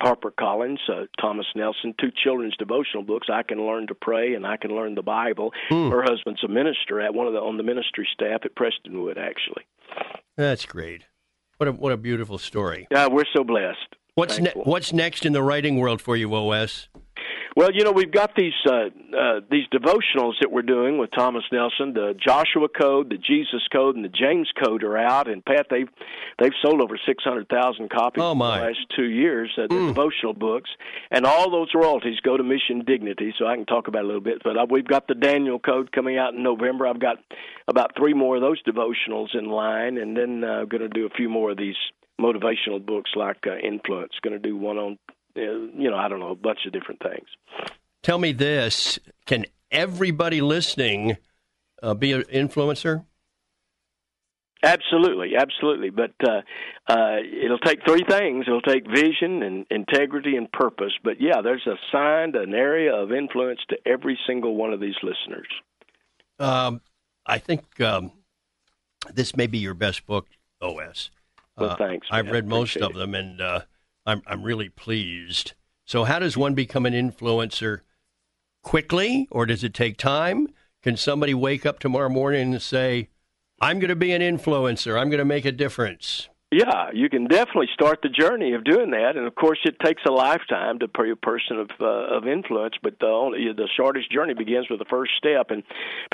[0.00, 3.28] Harper Collins, uh, Thomas Nelson, two children's devotional books.
[3.32, 5.52] I can learn to pray and I can learn the Bible.
[5.68, 5.90] Hmm.
[5.90, 9.64] Her husband's a minister at one of the on the ministry staff at Prestonwood, actually.
[10.36, 11.04] That's great.
[11.56, 12.86] What a what a beautiful story.
[12.90, 13.96] Yeah, we're so blessed.
[14.14, 16.88] What's ne- what's next in the writing world for you, OS?
[17.56, 21.42] Well, you know, we've got these uh, uh, these devotionals that we're doing with Thomas
[21.50, 21.94] Nelson.
[21.94, 25.26] The Joshua Code, the Jesus Code, and the James Code are out.
[25.26, 25.88] And Pat, they've
[26.38, 29.50] they've sold over six hundred thousand copies oh, in the last two years.
[29.56, 29.88] Uh, the mm.
[29.88, 30.68] devotional books,
[31.10, 33.32] and all those royalties go to Mission Dignity.
[33.38, 34.42] So I can talk about it a little bit.
[34.44, 36.86] But uh, we've got the Daniel Code coming out in November.
[36.86, 37.16] I've got
[37.68, 41.06] about three more of those devotionals in line, and then uh, I'm going to do
[41.06, 41.76] a few more of these
[42.20, 44.12] motivational books like uh, Influence.
[44.22, 44.98] Going to do one on
[45.36, 47.26] you know, I don't know, a bunch of different things.
[48.02, 51.16] Tell me this: Can everybody listening
[51.82, 53.04] uh, be an influencer?
[54.62, 55.90] Absolutely, absolutely.
[55.90, 56.40] But uh,
[56.88, 58.46] uh, it'll take three things.
[58.48, 60.92] It'll take vision and integrity and purpose.
[61.04, 65.46] But yeah, there's assigned an area of influence to every single one of these listeners.
[66.38, 66.80] Um,
[67.24, 68.12] I think um,
[69.12, 70.26] this may be your best book,
[70.60, 71.10] OS.
[71.56, 72.06] Well, thanks.
[72.10, 73.60] I've read most of them, and uh,
[74.06, 75.54] I'm I'm really pleased.
[75.84, 77.80] So, how does one become an influencer
[78.62, 80.48] quickly, or does it take time?
[80.82, 83.08] Can somebody wake up tomorrow morning and say,
[83.60, 84.98] "I'm going to be an influencer.
[84.98, 86.28] I'm going to make a difference"?
[86.52, 90.02] Yeah, you can definitely start the journey of doing that, and of course, it takes
[90.06, 92.74] a lifetime to be a person of uh, of influence.
[92.80, 95.50] But the only the shortest journey begins with the first step.
[95.50, 95.64] And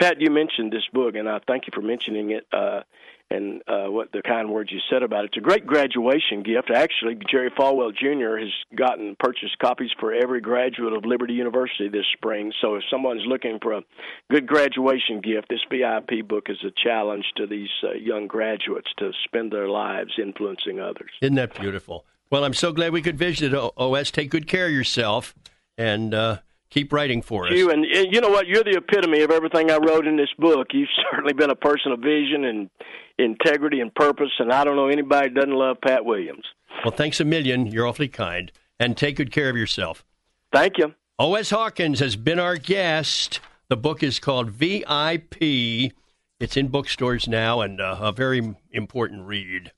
[0.00, 2.46] Pat, you mentioned this book, and I thank you for mentioning it.
[2.50, 2.80] Uh,
[3.30, 5.30] and uh, what the kind words you said about it.
[5.32, 6.70] It's a great graduation gift.
[6.74, 8.38] Actually, Jerry Falwell Jr.
[8.38, 12.52] has gotten purchased copies for every graduate of Liberty University this spring.
[12.60, 13.82] So if someone's looking for a
[14.30, 19.12] good graduation gift, this VIP book is a challenge to these uh, young graduates to
[19.24, 21.10] spend their lives influencing others.
[21.20, 22.04] Isn't that beautiful?
[22.30, 24.10] Well, I'm so glad we could visit OS.
[24.10, 25.34] Take good care of yourself,
[25.76, 26.38] and uh,
[26.72, 27.52] keep writing for us.
[27.52, 28.46] You and, and you know what?
[28.46, 30.68] You're the epitome of everything I wrote in this book.
[30.72, 32.70] You've certainly been a person of vision and
[33.18, 36.44] integrity and purpose, and I don't know anybody doesn't love Pat Williams.
[36.84, 37.66] Well, thanks a million.
[37.66, 38.50] You're awfully kind.
[38.80, 40.04] And take good care of yourself.
[40.52, 40.94] Thank you.
[41.18, 41.50] O.S.
[41.50, 43.38] Hawkins has been our guest.
[43.68, 45.92] The book is called VIP.
[46.40, 49.70] It's in bookstores now and uh, a very important read.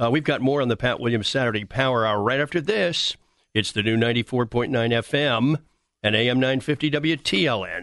[0.00, 3.16] Uh, we've got more on the Pat Williams Saturday Power Hour right after this.
[3.54, 5.58] It's the new 94.9 FM
[6.02, 7.82] and AM 950 WTLN.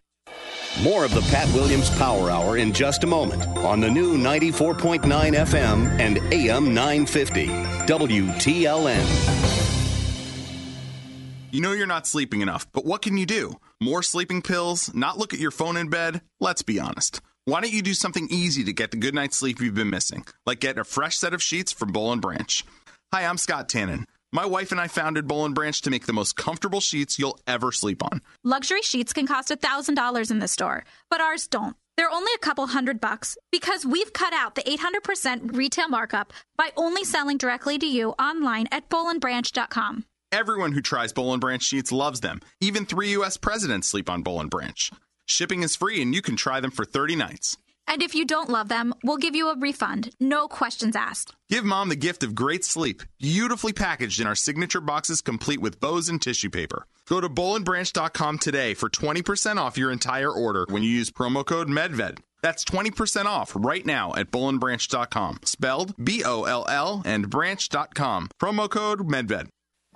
[0.82, 5.02] More of the Pat Williams Power Hour in just a moment on the new 94.9
[5.04, 9.06] FM and AM 950 WTLN.
[11.52, 13.54] You know you're not sleeping enough, but what can you do?
[13.82, 14.94] More sleeping pills?
[14.94, 16.22] Not look at your phone in bed?
[16.42, 17.22] Let's be honest.
[17.46, 20.26] Why don't you do something easy to get the good night's sleep you've been missing,
[20.46, 22.66] like get a fresh set of sheets from Boll and Branch?
[23.14, 24.04] Hi, I'm Scott Tannen.
[24.36, 27.40] My wife and I founded Boll and Branch to make the most comfortable sheets you'll
[27.48, 28.20] ever sleep on.
[28.44, 31.78] Luxury sheets can cost $1,000 in the store, but ours don't.
[31.96, 36.72] They're only a couple hundred bucks because we've cut out the 800% retail markup by
[36.76, 40.04] only selling directly to you online at bollandbranch.com.
[40.34, 42.42] Everyone who tries and Branch sheets loves them.
[42.60, 43.38] Even three U.S.
[43.38, 44.92] presidents sleep on and Branch.
[45.28, 47.58] Shipping is free and you can try them for 30 nights.
[47.88, 51.36] And if you don't love them, we'll give you a refund, no questions asked.
[51.50, 55.80] Give mom the gift of great sleep, beautifully packaged in our signature boxes complete with
[55.80, 56.88] bows and tissue paper.
[57.08, 61.70] Go to bollandbranch.com today for 20% off your entire order when you use promo code
[61.70, 62.20] MEDVED.
[62.42, 65.40] That's 20% off right now at bollandbranch.com.
[65.46, 68.30] Spelled B O L L and branch.com.
[68.40, 69.50] Promo code MEDVED.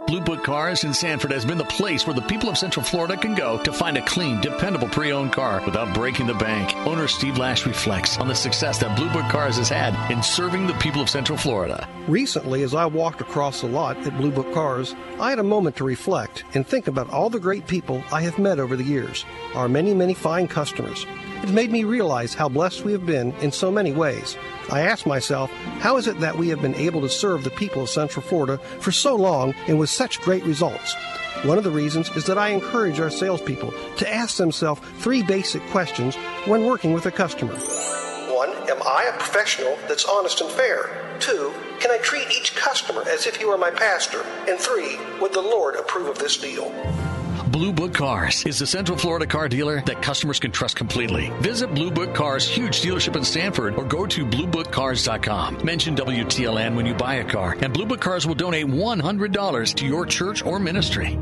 [0.07, 3.17] Blue Book Cars in Sanford has been the place where the people of Central Florida
[3.17, 6.75] can go to find a clean, dependable pre owned car without breaking the bank.
[6.87, 10.65] Owner Steve Lash reflects on the success that Blue Book Cars has had in serving
[10.65, 11.87] the people of Central Florida.
[12.07, 15.75] Recently, as I walked across the lot at Blue Book Cars, I had a moment
[15.75, 19.25] to reflect and think about all the great people I have met over the years,
[19.53, 21.05] our many, many fine customers.
[21.41, 24.35] It's made me realize how blessed we have been in so many ways.
[24.69, 25.49] I asked myself,
[25.79, 28.57] how is it that we have been able to serve the people of Central Florida
[28.79, 30.95] for so long and with such great results?
[31.43, 35.61] One of the reasons is that I encourage our salespeople to ask themselves three basic
[35.67, 37.55] questions when working with a customer.
[37.55, 40.89] One, am I a professional that's honest and fair?
[41.21, 44.25] Two, can I treat each customer as if he were my pastor?
[44.49, 46.69] And three, would the Lord approve of this deal?
[47.51, 51.31] Blue Book Cars is the Central Florida car dealer that customers can trust completely.
[51.39, 55.65] Visit Blue Book Cars' huge dealership in Sanford or go to bluebookcars.com.
[55.65, 59.85] Mention WTLN when you buy a car, and Blue Book Cars will donate $100 to
[59.87, 61.17] your church or ministry.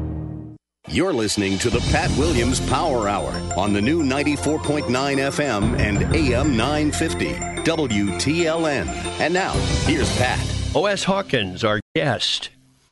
[0.90, 6.58] You're listening to the Pat Williams Power Hour on the new 94.9 FM and AM
[6.58, 8.88] 950 WTLN.
[9.22, 9.54] And now,
[9.86, 10.46] here's Pat.
[10.76, 11.06] O.S.
[11.06, 12.50] Hawkins, our guest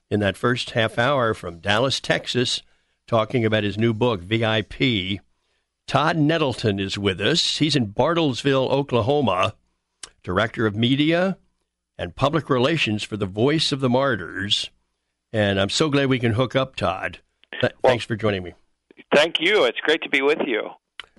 [0.09, 2.61] in that first half hour from Dallas, Texas,
[3.07, 5.19] talking about his new book, VIP.
[5.87, 7.57] Todd Nettleton is with us.
[7.57, 9.55] He's in Bartlesville, Oklahoma,
[10.23, 11.37] director of media
[11.97, 14.69] and public relations for the Voice of the Martyrs.
[15.31, 17.19] And I'm so glad we can hook up, Todd.
[17.61, 18.53] Th- well, thanks for joining me.
[19.13, 19.63] Thank you.
[19.65, 20.69] It's great to be with you.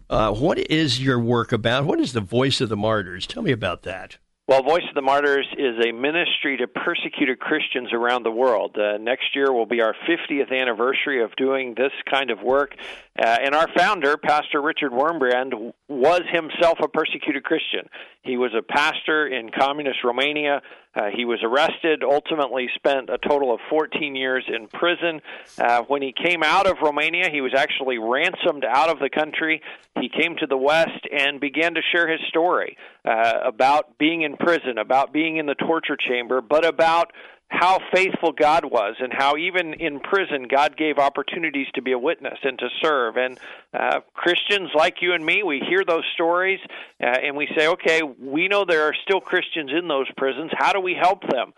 [0.08, 1.84] Uh, what is your work about?
[1.84, 3.26] What is the Voice of the Martyrs?
[3.26, 4.18] Tell me about that.
[4.48, 8.78] Well, Voice of the Martyrs is a ministry to persecuted Christians around the world.
[8.78, 12.76] Uh, next year will be our 50th anniversary of doing this kind of work.
[13.18, 17.88] Uh, and our founder, Pastor Richard Wurmbrand, was himself a persecuted Christian.
[18.22, 20.60] He was a pastor in communist Romania.
[20.94, 25.20] Uh, he was arrested, ultimately spent a total of 14 years in prison.
[25.58, 29.62] Uh, when he came out of Romania, he was actually ransomed out of the country.
[30.00, 34.36] He came to the West and began to share his story uh, about being in
[34.36, 37.12] prison, about being in the torture chamber, but about
[37.48, 41.98] how faithful God was, and how even in prison, God gave opportunities to be a
[41.98, 43.16] witness and to serve.
[43.16, 43.38] And
[43.72, 46.58] uh, Christians like you and me, we hear those stories
[47.00, 50.50] uh, and we say, okay, we know there are still Christians in those prisons.
[50.56, 51.52] How do we help them?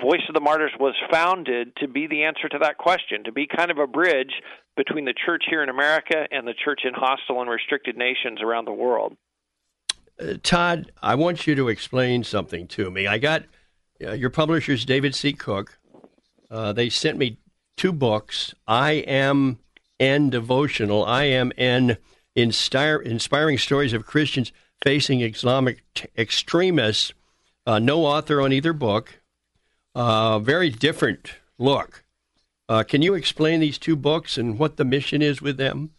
[0.00, 3.46] Voice of the Martyrs was founded to be the answer to that question, to be
[3.46, 4.32] kind of a bridge
[4.76, 8.66] between the church here in America and the church in hostile and restricted nations around
[8.66, 9.16] the world.
[10.18, 13.06] Uh, Todd, I want you to explain something to me.
[13.06, 13.44] I got
[14.04, 15.32] uh, your publishers, David C.
[15.32, 15.78] Cook.
[16.50, 17.38] Uh, they sent me
[17.76, 18.54] two books.
[18.66, 19.58] I am
[19.98, 21.04] N devotional.
[21.04, 21.96] I am N
[22.34, 27.12] inspire, inspiring stories of Christians facing Islamic t- extremists.
[27.66, 29.20] Uh, no author on either book.
[29.94, 32.04] Uh, very different look.
[32.68, 35.90] Uh, can you explain these two books and what the mission is with them?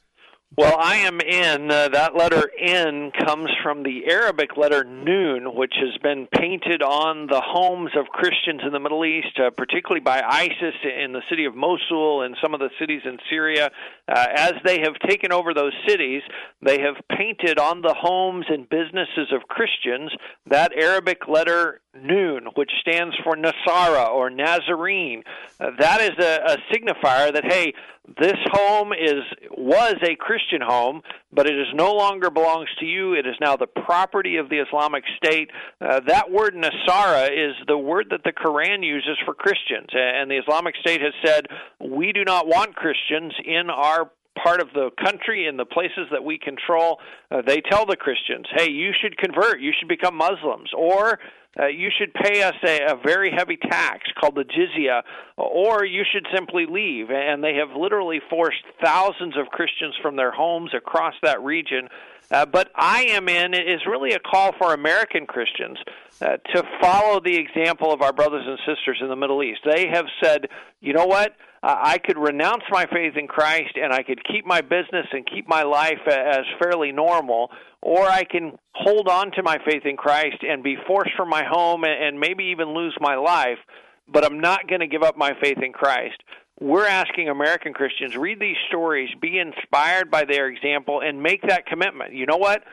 [0.57, 1.71] Well, I am N.
[1.71, 7.27] Uh, that letter N comes from the Arabic letter Noon, which has been painted on
[7.27, 11.45] the homes of Christians in the Middle East, uh, particularly by ISIS in the city
[11.45, 13.71] of Mosul and some of the cities in Syria.
[14.09, 16.21] Uh, as they have taken over those cities,
[16.61, 20.11] they have painted on the homes and businesses of Christians
[20.47, 25.23] that Arabic letter Noon, which stands for Nasara or Nazarene.
[25.59, 27.73] Uh, that is a, a signifier that, hey,
[28.19, 31.01] this home is was a Christian home,
[31.31, 33.13] but it is no longer belongs to you.
[33.13, 35.51] It is now the property of the Islamic State.
[35.79, 40.37] Uh, that word Nasara is the word that the Quran uses for Christians, and the
[40.37, 41.47] Islamic State has said
[41.79, 46.23] we do not want Christians in our part of the country in the places that
[46.23, 46.99] we control,
[47.31, 51.19] uh, they tell the Christians, hey, you should convert, you should become Muslims, or
[51.59, 55.01] uh, you should pay us a, a very heavy tax called the jizya,
[55.37, 57.09] or you should simply leave.
[57.09, 61.89] And they have literally forced thousands of Christians from their homes across that region.
[62.31, 65.77] Uh, but I am N is really a call for American Christians
[66.21, 69.59] uh, to follow the example of our brothers and sisters in the Middle East.
[69.65, 70.47] They have said,
[70.79, 71.35] you know what?
[71.63, 75.47] I could renounce my faith in Christ and I could keep my business and keep
[75.47, 77.51] my life as fairly normal,
[77.83, 81.43] or I can hold on to my faith in Christ and be forced from my
[81.47, 83.59] home and maybe even lose my life,
[84.07, 86.23] but I'm not going to give up my faith in Christ.
[86.61, 91.65] We're asking American Christians read these stories, be inspired by their example, and make that
[91.65, 92.13] commitment.
[92.13, 92.63] You know what?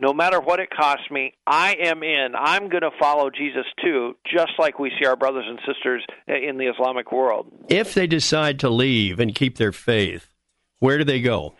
[0.00, 2.34] no matter what it costs me, I am in.
[2.38, 6.56] I'm going to follow Jesus too, just like we see our brothers and sisters in
[6.58, 7.50] the Islamic world.
[7.68, 10.32] If they decide to leave and keep their faith,
[10.78, 11.54] where do they go?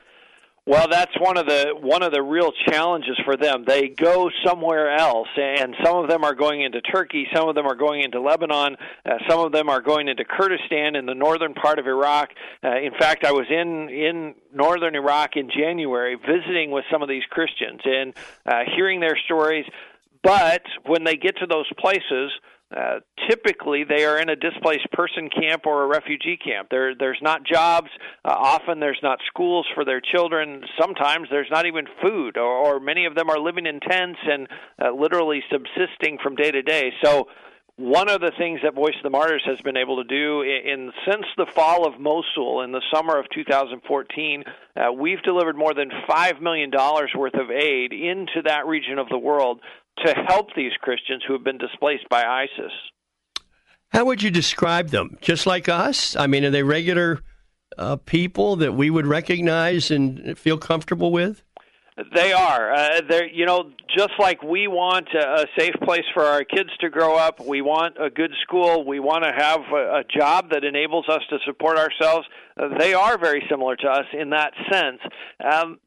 [0.69, 3.65] Well, that's one of the one of the real challenges for them.
[3.67, 7.65] They go somewhere else, and some of them are going into Turkey, some of them
[7.65, 8.77] are going into Lebanon,
[9.07, 12.33] uh, some of them are going into Kurdistan in the northern part of Iraq.
[12.63, 17.09] Uh, in fact, I was in in northern Iraq in January visiting with some of
[17.09, 18.13] these Christians and
[18.45, 19.65] uh, hearing their stories.
[20.23, 22.31] But when they get to those places,
[22.77, 26.69] uh, typically they are in a displaced person camp or a refugee camp.
[26.71, 27.89] There, there's not jobs.
[28.25, 30.63] Uh, often there's not schools for their children.
[30.81, 34.49] Sometimes there's not even food, or, or many of them are living in tents and
[34.83, 36.93] uh, literally subsisting from day to day.
[37.03, 37.29] So
[37.77, 40.61] one of the things that Voice of the Martyrs has been able to do in,
[40.67, 44.45] in since the fall of Mosul in the summer of 2014,
[44.77, 49.09] uh, we've delivered more than five million dollars worth of aid into that region of
[49.09, 49.61] the world
[50.05, 52.73] to help these Christians who have been displaced by ISIS.
[53.91, 55.17] How would you describe them?
[55.21, 56.15] Just like us?
[56.15, 57.21] I mean, are they regular
[57.77, 61.43] uh, people that we would recognize and feel comfortable with?
[62.15, 62.73] They are.
[62.73, 66.71] Uh, they're, you know, just like we want a, a safe place for our kids
[66.81, 70.51] to grow up, we want a good school, we want to have a, a job
[70.51, 72.25] that enables us to support ourselves.
[72.57, 75.01] Uh, they are very similar to us in that sense.
[75.43, 75.79] Um,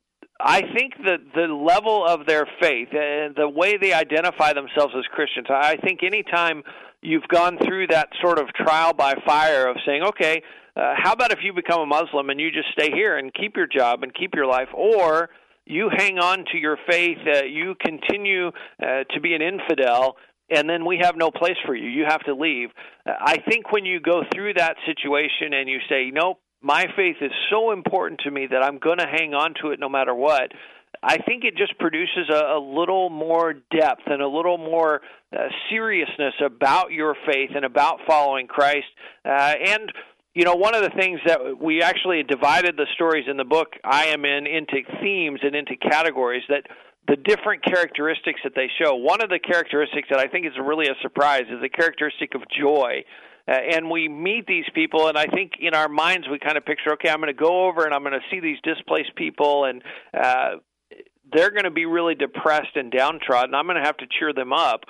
[0.43, 5.05] I think that the level of their faith, and the way they identify themselves as
[5.11, 6.63] Christians, I think anytime
[7.01, 10.41] you've gone through that sort of trial by fire of saying, okay,
[10.75, 13.55] uh, how about if you become a Muslim and you just stay here and keep
[13.55, 15.29] your job and keep your life, or
[15.65, 18.47] you hang on to your faith, uh, you continue
[18.81, 20.15] uh, to be an infidel,
[20.49, 21.89] and then we have no place for you.
[21.89, 22.69] You have to leave.
[23.05, 27.17] Uh, I think when you go through that situation and you say, nope, my faith
[27.21, 30.13] is so important to me that I'm going to hang on to it no matter
[30.13, 30.51] what.
[31.03, 35.01] I think it just produces a, a little more depth and a little more
[35.35, 38.87] uh, seriousness about your faith and about following Christ.
[39.25, 39.91] Uh, and
[40.33, 43.73] you know, one of the things that we actually divided the stories in the book
[43.83, 46.67] I am N into themes and into categories that
[47.07, 48.95] the different characteristics that they show.
[48.95, 52.41] One of the characteristics that I think is really a surprise is the characteristic of
[52.57, 53.03] joy.
[53.47, 56.65] Uh, and we meet these people, and I think in our minds we kind of
[56.65, 59.65] picture, okay, I'm going to go over and I'm going to see these displaced people,
[59.65, 59.81] and
[60.13, 60.51] uh,
[61.33, 63.55] they're going to be really depressed and downtrodden.
[63.55, 64.81] I'm going to have to cheer them up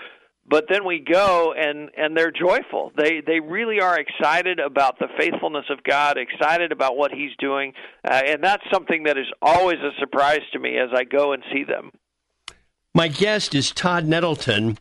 [0.47, 5.07] but then we go and and they're joyful they they really are excited about the
[5.17, 7.73] faithfulness of god excited about what he's doing
[8.09, 11.43] uh, and that's something that is always a surprise to me as i go and
[11.53, 11.91] see them
[12.93, 14.77] my guest is todd nettleton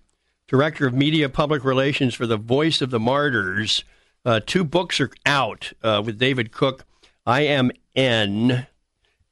[0.49, 3.85] director of media public relations for the voice of the martyrs
[4.25, 6.85] uh, two books are out uh, with david cook
[7.27, 8.67] i am n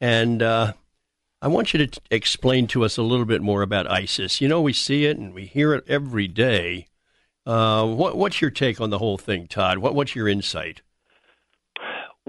[0.00, 0.72] and uh,
[1.40, 4.40] I want you to t- explain to us a little bit more about ISIS.
[4.40, 6.88] You know, we see it and we hear it every day.
[7.46, 9.78] Uh, what, what's your take on the whole thing, Todd?
[9.78, 10.82] What, what's your insight?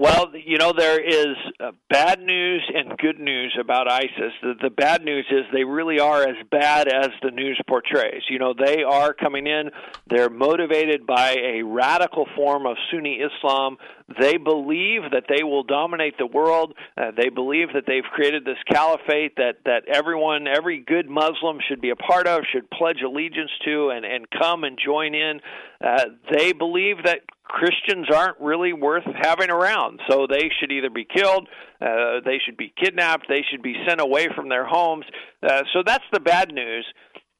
[0.00, 4.32] Well, you know, there is uh, bad news and good news about ISIS.
[4.40, 8.22] The, the bad news is they really are as bad as the news portrays.
[8.30, 9.68] You know, they are coming in,
[10.06, 13.76] they're motivated by a radical form of Sunni Islam.
[14.18, 16.74] They believe that they will dominate the world.
[16.96, 21.80] Uh, they believe that they've created this caliphate that, that everyone, every good Muslim should
[21.80, 25.40] be a part of, should pledge allegiance to, and, and come and join in.
[25.84, 30.00] Uh, they believe that Christians aren't really worth having around.
[30.08, 31.48] So they should either be killed,
[31.80, 35.04] uh, they should be kidnapped, they should be sent away from their homes.
[35.42, 36.86] Uh, so that's the bad news.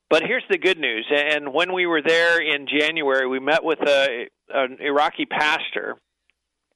[0.08, 1.06] But here's the good news.
[1.10, 5.96] And when we were there in January, we met with a, an Iraqi pastor.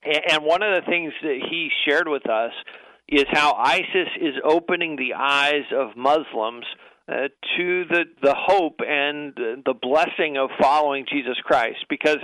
[0.04, 2.52] And one of the things that he shared with us
[3.08, 6.64] is how ISIS is opening the eyes of Muslims
[7.06, 12.18] uh, to the the hope and the blessing of following Jesus Christ because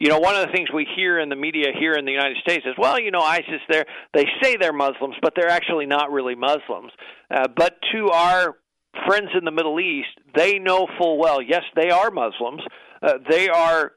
[0.00, 2.38] you know, one of the things we hear in the media here in the United
[2.38, 6.10] States is, well, you know, ISIS, they're, they say they're Muslims, but they're actually not
[6.10, 6.90] really Muslims.
[7.30, 8.56] Uh, but to our
[9.06, 12.62] friends in the Middle East, they know full well, yes, they are Muslims.
[13.02, 13.92] Uh, they are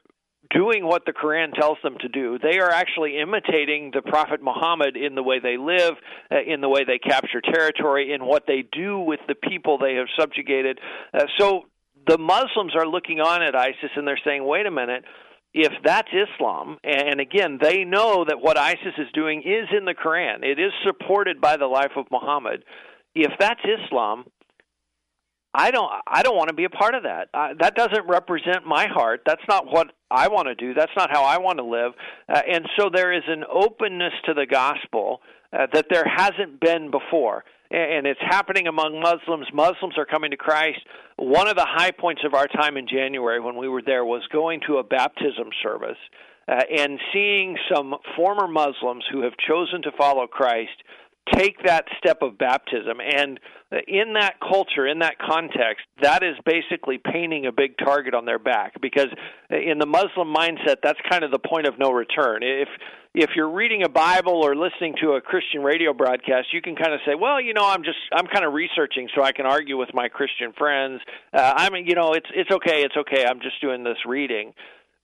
[0.54, 2.38] doing what the Quran tells them to do.
[2.38, 5.94] They are actually imitating the Prophet Muhammad in the way they live,
[6.30, 9.94] uh, in the way they capture territory, in what they do with the people they
[9.94, 10.78] have subjugated.
[11.12, 11.62] Uh, so
[12.06, 15.04] the Muslims are looking on at ISIS and they're saying, wait a minute,
[15.52, 19.94] if that's Islam, and again, they know that what ISIS is doing is in the
[19.94, 22.64] Quran, it is supported by the life of Muhammad.
[23.14, 24.24] If that's Islam,
[25.54, 27.28] I don't I don't want to be a part of that.
[27.32, 29.22] Uh, that doesn't represent my heart.
[29.24, 30.74] That's not what I want to do.
[30.74, 31.92] That's not how I want to live.
[32.28, 35.20] Uh, and so there is an openness to the gospel
[35.52, 39.46] uh, that there hasn't been before and it's happening among Muslims.
[39.52, 40.78] Muslims are coming to Christ.
[41.16, 44.22] One of the high points of our time in January when we were there was
[44.32, 45.98] going to a baptism service
[46.46, 50.76] uh, and seeing some former Muslims who have chosen to follow Christ
[51.32, 52.98] take that step of baptism.
[53.00, 53.40] And
[53.88, 58.38] in that culture, in that context, that is basically painting a big target on their
[58.38, 59.08] back because
[59.50, 62.42] in the Muslim mindset, that's kind of the point of no return.
[62.42, 62.68] If
[63.16, 66.92] if you're reading a Bible or listening to a Christian radio broadcast, you can kind
[66.92, 69.78] of say, "Well, you know, I'm just I'm kind of researching so I can argue
[69.78, 71.00] with my Christian friends.
[71.32, 73.24] Uh, I'm, you know, it's it's okay, it's okay.
[73.24, 74.52] I'm just doing this reading."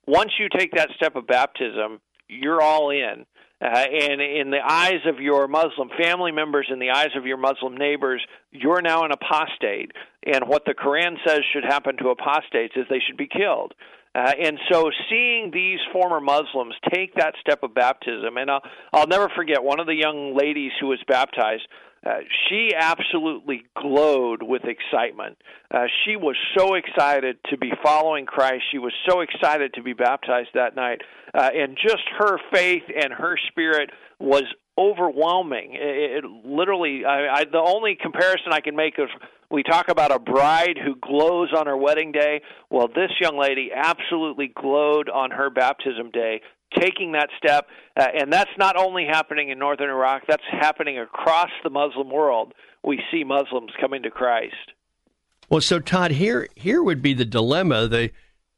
[0.06, 3.26] Once you take that step of baptism, you're all in.
[3.62, 7.36] Uh, and in the eyes of your Muslim family members, in the eyes of your
[7.36, 9.92] Muslim neighbors, you're now an apostate.
[10.24, 13.74] And what the Quran says should happen to apostates is they should be killed.
[14.12, 19.06] Uh, and so, seeing these former Muslims take that step of baptism, and I'll, I'll
[19.06, 21.68] never forget one of the young ladies who was baptized.
[22.04, 25.36] Uh, she absolutely glowed with excitement.
[25.70, 28.64] Uh, she was so excited to be following Christ.
[28.72, 31.02] She was so excited to be baptized that night.
[31.34, 34.44] Uh, and just her faith and her spirit was
[34.78, 35.74] overwhelming.
[35.74, 39.08] It, it literally, I, I, the only comparison I can make is
[39.50, 42.40] we talk about a bride who glows on her wedding day.
[42.70, 46.40] Well, this young lady absolutely glowed on her baptism day
[46.78, 47.66] taking that step.
[47.96, 52.54] Uh, and that's not only happening in northern Iraq, that's happening across the Muslim world.
[52.84, 54.54] We see Muslims coming to Christ.
[55.48, 57.88] Well, so Todd, here here would be the dilemma.
[57.88, 58.10] The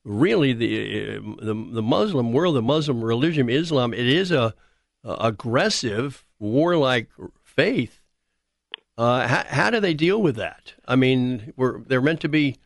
[0.04, 4.54] really the the, the Muslim world, the Muslim religion, Islam, it is a,
[5.02, 7.08] a aggressive, warlike
[7.42, 8.00] faith.
[8.98, 10.74] Uh, how, how do they deal with that?
[10.86, 11.54] I mean,
[11.86, 12.58] they're meant to be,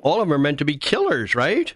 [0.00, 1.74] all of them are meant to be killers, right?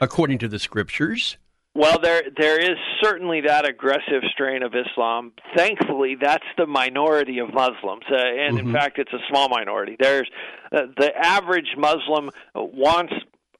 [0.00, 1.38] According to the scriptures.
[1.76, 5.32] Well, there there is certainly that aggressive strain of Islam.
[5.56, 8.68] Thankfully, that's the minority of Muslims, uh, and mm-hmm.
[8.68, 9.96] in fact, it's a small minority.
[9.98, 10.30] There's
[10.70, 13.12] uh, the average Muslim wants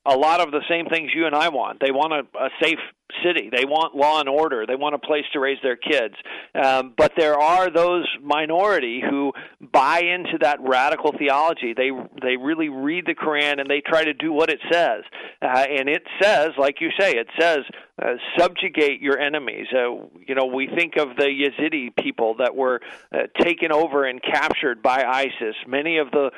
[0.07, 1.81] a lot of the same things you and I want.
[1.81, 2.79] They want a, a safe
[3.23, 3.51] city.
[3.51, 4.67] They want law and order.
[4.67, 6.15] They want a place to raise their kids.
[6.55, 11.75] Um, but there are those minority who buy into that radical theology.
[11.75, 11.91] They
[12.23, 15.03] they really read the Quran and they try to do what it says.
[15.41, 17.59] Uh, and it says, like you say, it says
[18.03, 19.67] uh, subjugate your enemies.
[19.73, 22.81] Uh, you know, we think of the Yazidi people that were
[23.13, 25.55] uh, taken over and captured by ISIS.
[25.67, 26.31] Many of the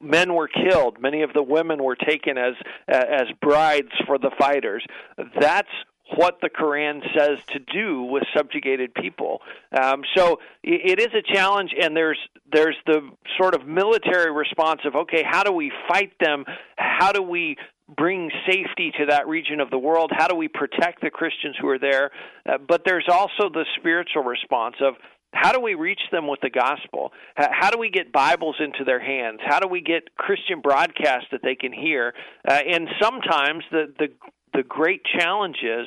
[0.00, 1.00] men were killed.
[1.00, 2.54] Many of the women were taken as
[3.10, 4.84] as brides for the fighters.
[5.40, 5.68] That's
[6.16, 9.40] what the Quran says to do with subjugated people.
[9.80, 12.18] Um, so it is a challenge, and there's
[12.52, 16.44] there's the sort of military response of okay, how do we fight them?
[16.76, 17.56] How do we
[17.96, 20.10] bring safety to that region of the world?
[20.14, 22.10] How do we protect the Christians who are there?
[22.48, 24.94] Uh, but there's also the spiritual response of
[25.34, 27.12] how do we reach them with the gospel?
[27.36, 29.40] How do we get Bibles into their hands?
[29.44, 32.14] How do we get Christian broadcasts that they can hear?
[32.48, 34.08] Uh, and sometimes the, the
[34.54, 35.86] the great challenge is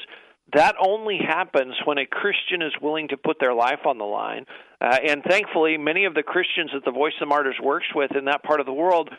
[0.53, 4.45] that only happens when a Christian is willing to put their life on the line.
[4.79, 8.15] Uh, and thankfully, many of the Christians that the Voice of the Martyrs works with
[8.15, 9.09] in that part of the world,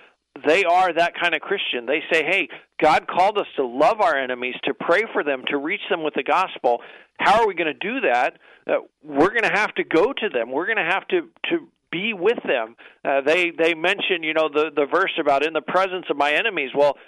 [0.46, 1.86] they are that kind of Christian.
[1.86, 2.48] They say, hey,
[2.80, 6.14] God called us to love our enemies, to pray for them, to reach them with
[6.14, 6.80] the gospel.
[7.18, 8.34] How are we going to do that?
[8.66, 10.50] Uh, we're going to have to go to them.
[10.50, 12.76] We're going to have to, to be with them.
[13.04, 16.32] Uh, they they mention, you know, the the verse about in the presence of my
[16.32, 16.70] enemies.
[16.74, 16.98] Well,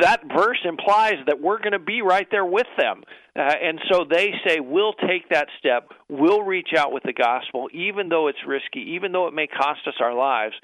[0.00, 3.02] that verse implies that we're going to be right there with them.
[3.36, 5.88] Uh, and so they say, we'll take that step.
[6.08, 9.80] We'll reach out with the gospel, even though it's risky, even though it may cost
[9.86, 10.54] us our lives.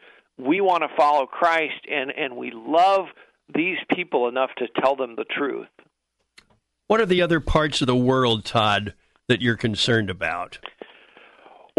[0.40, 3.06] We want to follow Christ, and, and we love
[3.54, 5.68] these people enough to tell them the truth.
[6.86, 8.94] What are the other parts of the world, Todd,
[9.28, 10.58] that you're concerned about?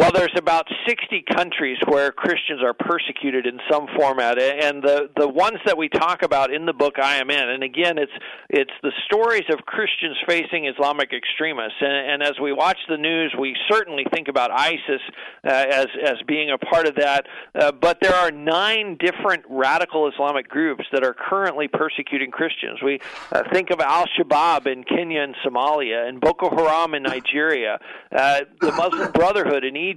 [0.02, 5.28] Well, there's about 60 countries where Christians are persecuted in some format, and the the
[5.28, 8.12] ones that we talk about in the book I am N, and again, it's
[8.50, 13.36] it's the stories of Christians facing Islamic extremists, and, and as we watch the news,
[13.40, 15.02] we certainly think about ISIS
[15.48, 20.10] uh, as as being a part of that, uh, but there are nine different radical
[20.10, 22.82] Islamic groups that are currently persecuting Christians.
[22.84, 27.78] We uh, think of Al Shabaab in Kenya and Somalia, and Boko Haram in Nigeria,
[28.12, 29.91] uh, the Muslim Brotherhood in Egypt,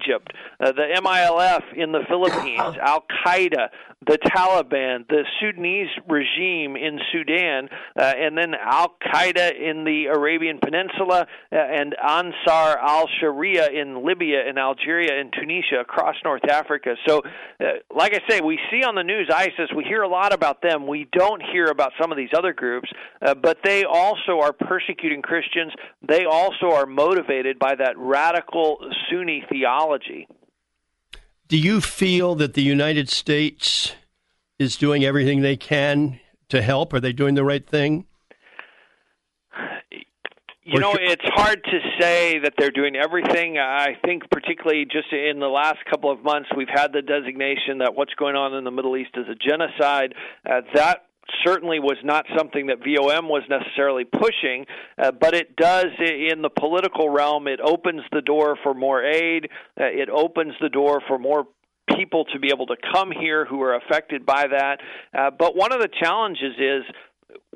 [0.61, 3.69] uh, the MILF in the Philippines, Al Qaeda,
[4.07, 7.69] the Taliban, the Sudanese regime in Sudan,
[7.99, 14.05] uh, and then Al Qaeda in the Arabian Peninsula, uh, and Ansar al Sharia in
[14.05, 16.97] Libya and Algeria and Tunisia across North Africa.
[17.07, 17.23] So,
[17.61, 17.65] uh,
[17.95, 20.87] like I say, we see on the news ISIS, we hear a lot about them.
[20.87, 22.91] We don't hear about some of these other groups,
[23.23, 25.73] uh, but they also are persecuting Christians.
[26.07, 28.79] They also are motivated by that radical
[29.15, 30.27] Sunni theology.
[31.49, 33.95] Do you feel that the United States
[34.59, 36.93] is doing everything they can to help?
[36.93, 38.07] Are they doing the right thing?
[40.67, 43.59] You know, it's hard to say that they're doing everything.
[43.59, 47.95] I think, particularly just in the last couple of months, we've had the designation that
[47.95, 50.15] what's going on in the Middle East is a genocide.
[50.49, 51.05] Uh, that
[51.45, 54.67] certainly was not something that VOM was necessarily pushing,
[54.99, 57.47] uh, but it does in the political realm.
[57.49, 59.49] It opens the door for more aid.
[59.79, 61.47] Uh, it opens the door for more
[61.97, 64.81] people to be able to come here who are affected by that.
[65.17, 66.83] Uh, but one of the challenges is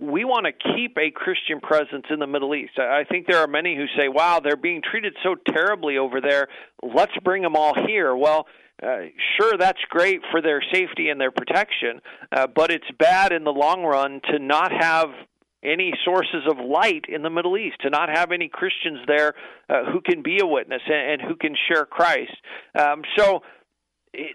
[0.01, 2.79] we want to keep a Christian presence in the Middle East.
[2.79, 6.49] I think there are many who say, wow, they're being treated so terribly over there.
[6.83, 8.15] Let's bring them all here.
[8.15, 8.47] Well,
[8.83, 9.07] uh,
[9.39, 12.01] sure, that's great for their safety and their protection,
[12.33, 15.09] uh, but it's bad in the long run to not have
[15.63, 19.35] any sources of light in the Middle East, to not have any Christians there
[19.69, 22.37] uh, who can be a witness and, and who can share Christ.
[22.79, 23.43] Um, so,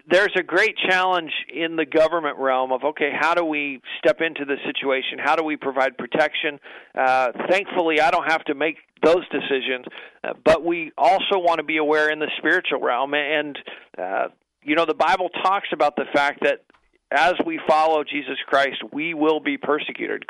[0.08, 4.44] there's a great challenge in the government realm of okay, how do we step into
[4.44, 5.18] the situation?
[5.22, 6.58] How do we provide protection?
[6.94, 9.86] Uh, thankfully, I don't have to make those decisions,
[10.22, 13.14] uh, but we also want to be aware in the spiritual realm.
[13.14, 13.58] And
[13.98, 14.28] uh,
[14.62, 16.64] you know, the Bible talks about the fact that
[17.10, 20.24] as we follow Jesus Christ, we will be persecuted.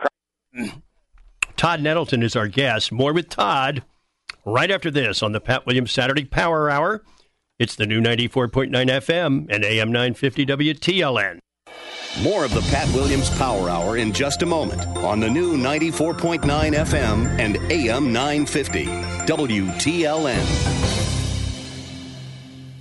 [1.56, 2.92] Todd Nettleton is our guest.
[2.92, 3.84] More with Todd
[4.44, 7.02] right after this on the Pat Williams Saturday Power Hour.
[7.56, 11.38] It's the new 94.9 FM and AM 950 WTLN.
[12.20, 16.40] More of the Pat Williams Power Hour in just a moment on the new 94.9
[16.42, 20.74] FM and AM 950 WTLN.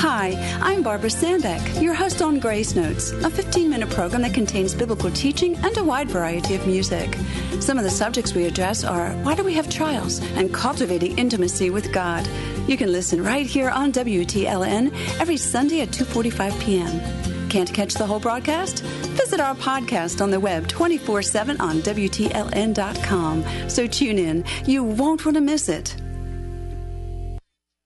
[0.02, 4.74] Hi, I'm Barbara Sandbeck, your host on Grace Notes, a 15 minute program that contains
[4.76, 7.16] biblical teaching and a wide variety of music.
[7.62, 11.70] Some of the subjects we address are why do we have trials and cultivating intimacy
[11.70, 12.28] with God.
[12.68, 17.50] You can listen right here on WTLN every Sunday at 2:45 p.m.
[17.50, 18.84] Can't catch the whole broadcast?
[19.20, 23.44] Visit our podcast on the web 24/7 on WTLN.com.
[23.70, 24.46] So tune in.
[24.66, 25.96] You won't want to miss it.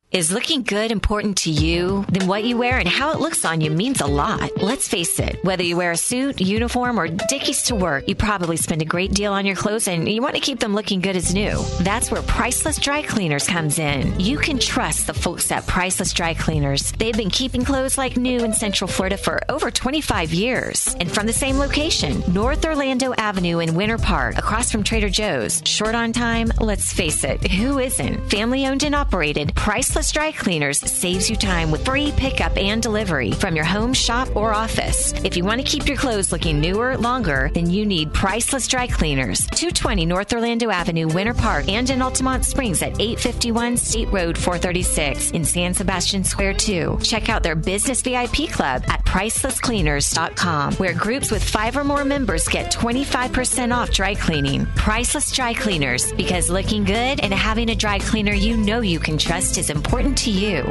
[0.09, 2.05] Is looking good important to you?
[2.07, 4.49] Then what you wear and how it looks on you means a lot.
[4.61, 8.55] Let's face it, whether you wear a suit, uniform, or dickies to work, you probably
[8.55, 11.17] spend a great deal on your clothes and you want to keep them looking good
[11.17, 11.61] as new.
[11.81, 14.17] That's where Priceless Dry Cleaners comes in.
[14.17, 16.93] You can trust the folks at Priceless Dry Cleaners.
[16.93, 20.95] They've been keeping clothes like new in Central Florida for over 25 years.
[21.01, 25.61] And from the same location, North Orlando Avenue in Winter Park, across from Trader Joe's.
[25.65, 26.49] Short on time?
[26.61, 28.29] Let's face it, who isn't?
[28.29, 32.83] Family owned and operated, Priceless Priceless Dry Cleaners saves you time with free pickup and
[32.83, 35.11] delivery from your home, shop, or office.
[35.23, 38.85] If you want to keep your clothes looking newer, longer, then you need Priceless Dry
[38.85, 39.39] Cleaners.
[39.47, 45.31] 220 North Orlando Avenue, Winter Park, and in Altamonte Springs at 851 State Road 436
[45.31, 46.99] in San Sebastian Square 2.
[47.01, 52.47] Check out their business VIP club at pricelesscleaners.com, where groups with five or more members
[52.47, 54.67] get 25% off dry cleaning.
[54.75, 59.17] Priceless Dry Cleaners, because looking good and having a dry cleaner you know you can
[59.17, 60.63] trust is important important to you.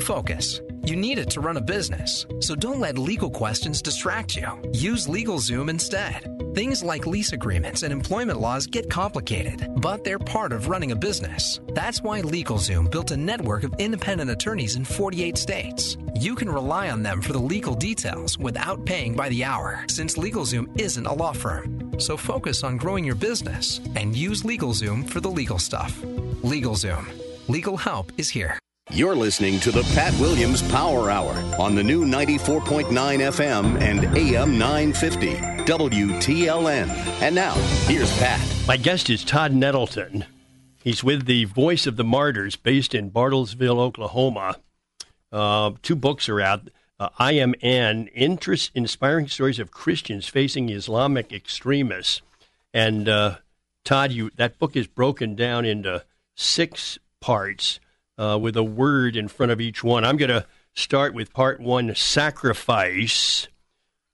[0.00, 0.60] Focus.
[0.84, 4.48] You need it to run a business, so don't let legal questions distract you.
[4.72, 6.26] Use LegalZoom instead.
[6.56, 10.96] Things like lease agreements and employment laws get complicated, but they're part of running a
[10.96, 11.60] business.
[11.68, 15.96] That's why LegalZoom built a network of independent attorneys in 48 states.
[16.16, 20.16] You can rely on them for the legal details without paying by the hour, since
[20.16, 21.92] LegalZoom isn't a law firm.
[22.00, 25.96] So focus on growing your business and use LegalZoom for the legal stuff.
[26.42, 28.58] LegalZoom Legal help is here.
[28.90, 34.58] You're listening to the Pat Williams Power Hour on the new 94.9 FM and AM
[34.58, 35.34] 950
[35.64, 36.88] WTLN.
[37.20, 37.54] And now,
[37.86, 38.40] here's Pat.
[38.66, 40.24] My guest is Todd Nettleton.
[40.82, 44.56] He's with the Voice of the Martyrs based in Bartlesville, Oklahoma.
[45.32, 46.68] Uh, two books are out.
[46.98, 52.22] Uh, I am an interest inspiring stories of Christians facing Islamic extremists.
[52.72, 53.38] And uh,
[53.84, 57.80] Todd, you that book is broken down into six parts
[58.18, 60.04] uh, with a word in front of each one.
[60.04, 63.48] I'm going to start with part one sacrifice.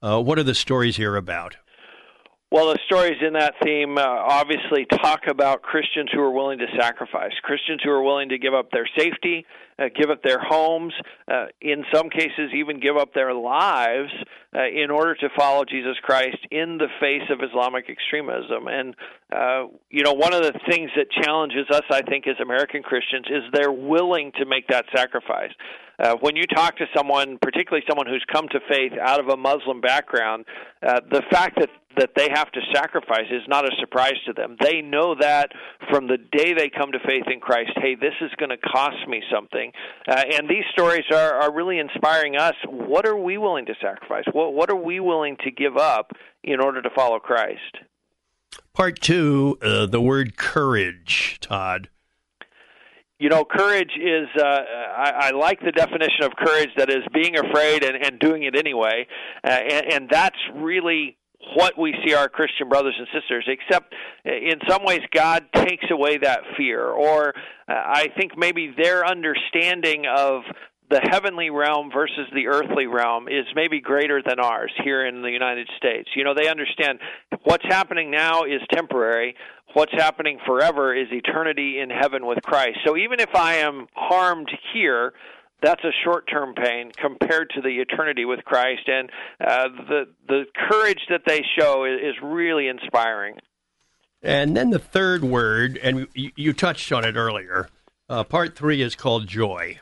[0.01, 1.57] Uh, what are the stories here about?
[2.51, 6.65] Well, the stories in that theme uh, obviously talk about Christians who are willing to
[6.79, 9.45] sacrifice, Christians who are willing to give up their safety,
[9.79, 10.93] uh, give up their homes,
[11.27, 14.11] uh, in some cases, even give up their lives
[14.55, 18.67] uh, in order to follow Jesus Christ in the face of Islamic extremism.
[18.67, 18.95] And,
[19.35, 23.25] uh, you know, one of the things that challenges us, I think, as American Christians
[23.29, 25.51] is they're willing to make that sacrifice.
[25.99, 29.37] Uh, when you talk to someone, particularly someone who's come to faith out of a
[29.37, 30.45] Muslim background,
[30.85, 34.57] uh, the fact that that they have to sacrifice is not a surprise to them.
[34.59, 35.51] They know that
[35.89, 37.71] from the day they come to faith in Christ.
[37.75, 39.71] Hey, this is going to cost me something,
[40.07, 42.55] uh, and these stories are are really inspiring us.
[42.67, 44.25] What are we willing to sacrifice?
[44.31, 46.11] What what are we willing to give up
[46.43, 47.77] in order to follow Christ?
[48.73, 51.89] Part two, uh, the word courage, Todd
[53.23, 57.37] you know, courage is, uh, I, I like the definition of courage that is being
[57.37, 59.07] afraid and, and doing it anyway.
[59.45, 61.15] Uh, and, and that's really
[61.55, 63.93] what we see our Christian brothers and sisters, except
[64.25, 66.85] in some ways God takes away that fear.
[66.85, 67.33] Or
[67.67, 70.43] uh, I think maybe their understanding of
[70.89, 75.31] the heavenly realm versus the earthly realm is maybe greater than ours here in the
[75.31, 76.09] United States.
[76.15, 76.99] You know, they understand
[77.43, 79.35] what's happening now is temporary,
[79.73, 82.79] what's happening forever is eternity in heaven with Christ.
[82.85, 85.13] So even if I am harmed here,
[85.63, 89.09] that's a short-term pain compared to the eternity with Christ, and
[89.39, 93.35] uh, the the courage that they show is, is really inspiring.
[94.21, 97.67] And then the third word, and you, you touched on it earlier.
[98.09, 99.79] Uh, part three is called joy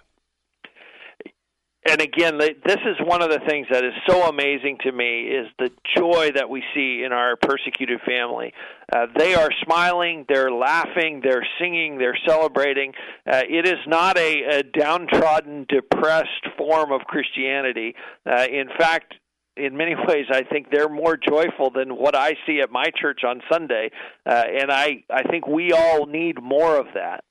[1.88, 5.48] and again, this is one of the things that is so amazing to me is
[5.58, 8.54] the joy that we see in our persecuted family.
[8.94, 12.94] Uh, they are smiling, they're laughing, they're singing, they're celebrating.
[13.26, 17.96] Uh, it is not a, a downtrodden, depressed form of Christianity.
[18.30, 19.16] Uh, in fact,
[19.58, 23.22] in many ways, I think they're more joyful than what I see at my church
[23.26, 23.90] on Sunday,
[24.26, 27.24] uh, and I I think we all need more of that.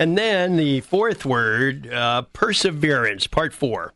[0.00, 3.92] And then the fourth word, uh, perseverance, part four.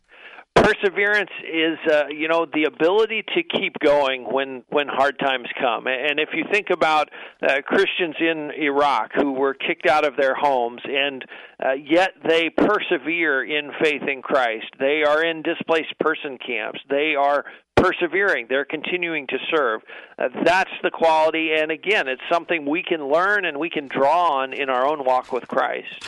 [0.55, 5.87] Perseverance is, uh, you know, the ability to keep going when when hard times come.
[5.87, 7.09] And if you think about
[7.43, 11.25] uh, Christians in Iraq who were kicked out of their homes, and
[11.65, 14.67] uh, yet they persevere in faith in Christ.
[14.79, 16.81] They are in displaced person camps.
[16.91, 17.47] They are
[17.85, 18.47] persevering.
[18.49, 19.83] They're continuing to serve.
[20.19, 24.39] Uh, that's the quality, and again, it's something we can learn and we can draw
[24.41, 26.03] on in our own walk with Christ.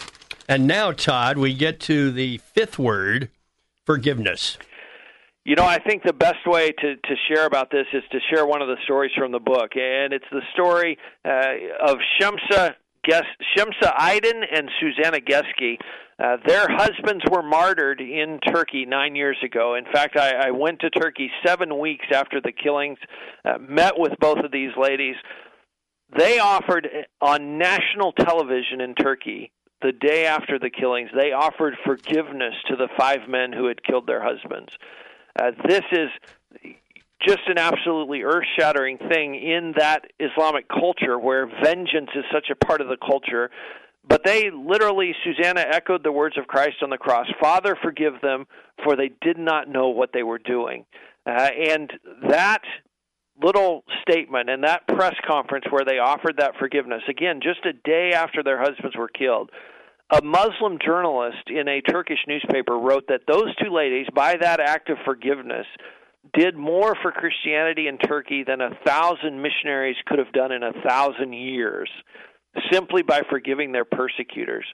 [0.49, 3.31] And now, Todd, we get to the fifth word
[3.85, 4.59] forgiveness.
[5.45, 8.47] You know, I think the best way to, to share about this is to share
[8.47, 12.75] one of the stories from the book, and it's the story uh, of Shemsa
[13.07, 15.79] Shemsa Aydin and Susanna Geske.
[16.23, 19.75] Uh, their husbands were martyred in Turkey nine years ago.
[19.75, 22.99] In fact, I, I went to Turkey seven weeks after the killings,
[23.45, 25.17] uh, met with both of these ladies.
[26.17, 26.89] They offered
[27.21, 29.53] on national television in Turkey
[29.83, 34.07] the day after the killings, they offered forgiveness to the five men who had killed
[34.07, 34.71] their husbands.
[35.39, 36.09] Uh, this is
[37.27, 42.57] just an absolutely earth shattering thing in that Islamic culture where vengeance is such a
[42.57, 43.51] part of the culture
[44.09, 48.47] but they literally, Susanna echoed the words of Christ on the cross Father, forgive them,
[48.85, 50.85] for they did not know what they were doing.
[51.27, 51.93] Uh, and
[52.29, 52.63] that
[53.43, 58.13] little statement and that press conference where they offered that forgiveness, again, just a day
[58.15, 59.51] after their husbands were killed,
[60.11, 64.89] a Muslim journalist in a Turkish newspaper wrote that those two ladies, by that act
[64.89, 65.67] of forgiveness,
[66.33, 70.73] did more for Christianity in Turkey than a thousand missionaries could have done in a
[70.87, 71.91] thousand years
[72.71, 74.65] simply by forgiving their persecutors.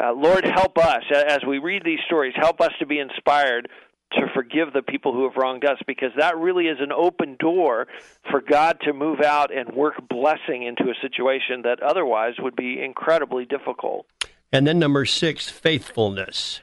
[0.00, 3.68] Uh, Lord, help us as we read these stories, help us to be inspired
[4.12, 7.86] to forgive the people who have wronged us because that really is an open door
[8.30, 12.82] for God to move out and work blessing into a situation that otherwise would be
[12.82, 14.06] incredibly difficult.
[14.52, 16.60] And then number six, faithfulness.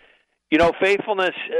[0.50, 1.58] You know, faithfulness uh,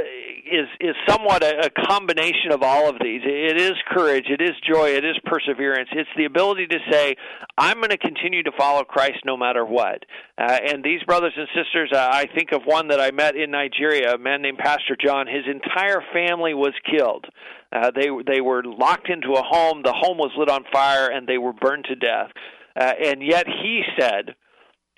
[0.50, 3.20] is is somewhat a, combination of all of these.
[3.22, 5.90] It is courage, it is joy, it is perseverance.
[5.92, 7.16] It's the ability to say,
[7.58, 10.04] "I'm going to continue to follow Christ no matter what."
[10.38, 13.50] Uh, and these brothers and sisters, uh, I think of one that I met in
[13.50, 15.26] Nigeria, a man named Pastor John.
[15.26, 17.26] His entire family was killed.
[17.70, 19.82] Uh, they they were locked into a home.
[19.84, 22.30] The home was lit on fire, and they were burned to death.
[22.74, 24.34] Uh, and yet he said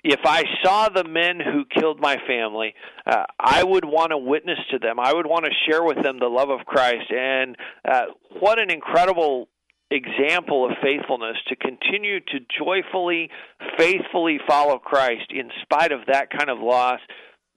[0.03, 2.73] if I saw the men who killed my family,
[3.05, 4.99] uh, I would want to witness to them.
[4.99, 7.11] I would want to share with them the love of Christ.
[7.11, 7.55] And
[7.87, 8.05] uh,
[8.39, 9.47] what an incredible
[9.91, 13.29] example of faithfulness to continue to joyfully,
[13.77, 16.99] faithfully follow Christ in spite of that kind of loss.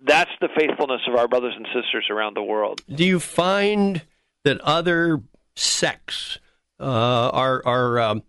[0.04, 2.82] That's the faithfulness of our brothers and sisters around the world.
[2.92, 4.02] Do you find
[4.42, 5.22] that other
[5.54, 6.38] sects
[6.78, 8.22] uh, are are um,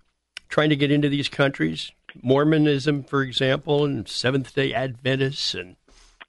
[0.48, 1.92] trying to get into these countries?
[2.22, 5.76] Mormonism, for example, and Seventh Day Adventists, and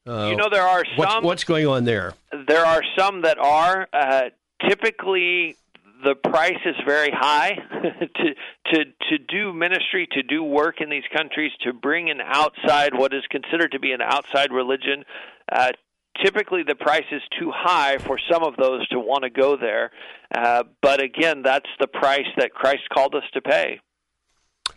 [0.06, 1.24] uh, you know there are what's, some.
[1.24, 2.14] What's going on there?
[2.46, 4.30] There are some that are uh,
[4.68, 5.56] typically
[6.04, 8.34] the price is very high to
[8.72, 13.14] to to do ministry, to do work in these countries, to bring an outside what
[13.14, 15.04] is considered to be an outside religion.
[15.50, 15.72] Uh,
[16.22, 19.90] typically, the price is too high for some of those to want to go there.
[20.34, 23.80] Uh, but again, that's the price that Christ called us to pay.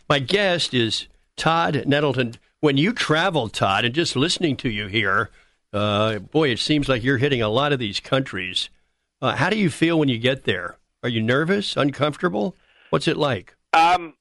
[0.09, 2.35] My guest is Todd Nettleton.
[2.59, 5.29] When you travel, Todd, and just listening to you here,
[5.71, 8.69] uh, boy, it seems like you're hitting a lot of these countries.
[9.21, 10.77] Uh, how do you feel when you get there?
[11.03, 12.55] Are you nervous, uncomfortable?
[12.89, 13.55] What's it like?
[13.73, 14.13] Um,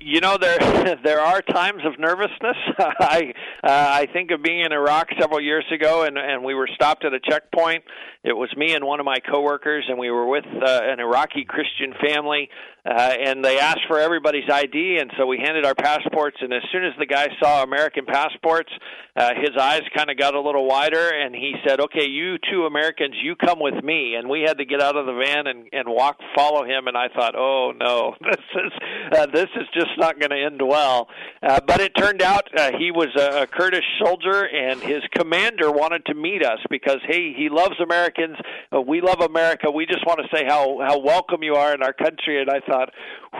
[0.00, 2.56] you know there there are times of nervousness.
[2.78, 3.32] I
[3.62, 7.04] uh, I think of being in Iraq several years ago, and and we were stopped
[7.04, 7.84] at a checkpoint.
[8.24, 11.44] It was me and one of my coworkers, and we were with uh, an Iraqi
[11.44, 12.48] Christian family.
[12.86, 16.36] Uh, and they asked for everybody's ID, and so we handed our passports.
[16.40, 18.70] And as soon as the guy saw American passports,
[19.16, 22.66] uh, his eyes kind of got a little wider, and he said, "Okay, you two
[22.66, 25.68] Americans, you come with me." And we had to get out of the van and
[25.72, 26.86] and walk, follow him.
[26.86, 28.72] And I thought, "Oh no, this is
[29.18, 31.08] uh, this is just not going to end well."
[31.42, 35.72] Uh, but it turned out uh, he was a, a Kurdish soldier, and his commander
[35.72, 38.36] wanted to meet us because hey, he loves Americans.
[38.70, 39.70] Uh, we love America.
[39.70, 42.40] We just want to say how how welcome you are in our country.
[42.40, 42.75] And I thought,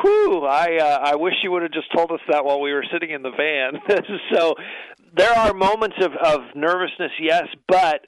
[0.01, 2.85] whew, I uh, I wish you would have just told us that while we were
[2.93, 3.81] sitting in the van.
[4.33, 4.55] so
[5.17, 8.03] there are moments of, of nervousness, yes, but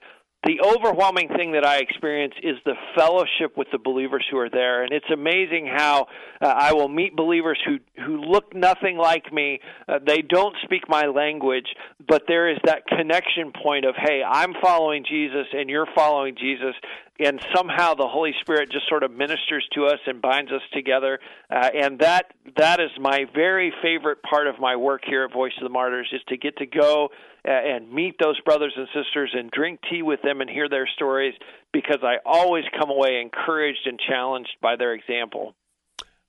[0.45, 4.85] the overwhelming thing that I experience is the fellowship with the believers who are there,
[4.85, 6.07] and it's amazing how
[6.41, 9.59] uh, I will meet believers who who look nothing like me.
[9.89, 11.66] Uh, they don't speak my language,
[12.07, 16.74] but there is that connection point of, hey, I'm following Jesus, and you're following Jesus,
[17.19, 21.19] and somehow the Holy Spirit just sort of ministers to us and binds us together.
[21.51, 25.53] Uh, and that that is my very favorite part of my work here at Voice
[25.59, 27.09] of the Martyrs is to get to go
[27.47, 30.89] uh, and meet those brothers and sisters and drink tea with them and hear their
[30.95, 31.35] stories
[31.73, 35.55] because I always come away encouraged and challenged by their example.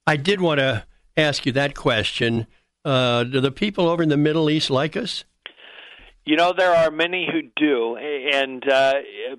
[0.08, 0.86] I did want to
[1.16, 2.48] ask you that question.
[2.84, 5.26] Uh, do the people over in the Middle East like us?
[6.30, 8.94] You know, there are many who do, and uh,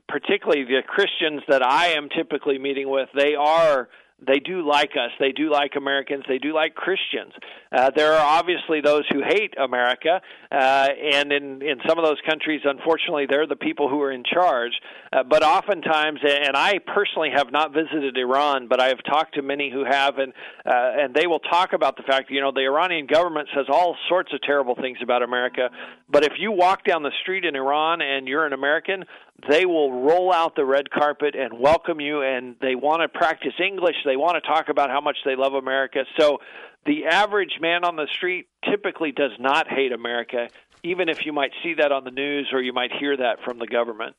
[0.09, 3.89] particularly the Christians that I am typically meeting with, they are
[4.27, 5.11] they do like us.
[5.19, 6.25] They do like Americans.
[6.29, 7.33] They do like Christians.
[7.73, 12.19] Uh, there are obviously those who hate America, uh, and in in some of those
[12.29, 14.73] countries, unfortunately, they're the people who are in charge.
[15.13, 19.43] Uh, but oftentimes, and I personally have not visited Iran, but I have talked to
[19.43, 20.33] many who have, and
[20.67, 23.97] uh, and they will talk about the fact, you know, the Iranian government says all
[24.09, 25.71] sorts of terrible things about America,
[26.11, 29.05] but if you walk down the street in Iran and you're an American,
[29.49, 33.53] they will roll out the red carpet and welcome you and they want to practice
[33.63, 36.39] English they want to talk about how much they love America so
[36.87, 40.49] the average man on the street typically does not hate America
[40.83, 43.59] even if you might see that on the news or you might hear that from
[43.59, 44.17] the government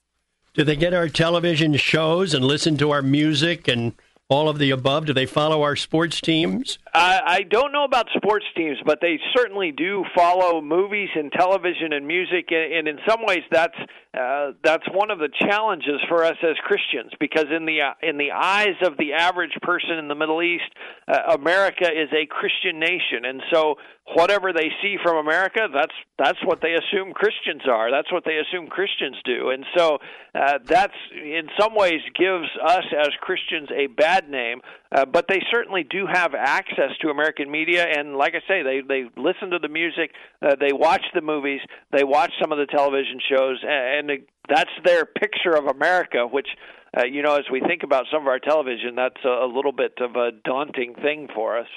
[0.54, 3.94] do they get our television shows and listen to our music and
[4.32, 5.06] all of the above?
[5.06, 6.80] Do they follow our sports teams?
[6.94, 12.06] I, don't know about sports teams, but they certainly do follow movies and television and
[12.06, 13.78] music, and, and in some ways, that's
[14.14, 18.18] uh, that's one of the challenges for us as Christians, because in the uh, in
[18.18, 20.70] the eyes of the average person in the Middle East,
[21.08, 23.76] uh, America is a Christian nation, and so
[24.14, 27.90] whatever they see from America, that's that's what they assume Christians are.
[27.90, 30.00] That's what they assume Christians do, and so
[30.36, 34.60] uh, that's in some ways gives us as Christians a bad name.
[34.94, 38.82] Uh, but they certainly do have access to American media, and like I say, they
[38.88, 40.12] they listen to the music,
[40.42, 41.62] uh, they watch the movies,
[41.92, 46.48] they watch some of the television shows, and, and that's their picture of America, which.
[46.94, 49.72] Uh, you know, as we think about some of our television, that's a, a little
[49.72, 51.68] bit of a daunting thing for us.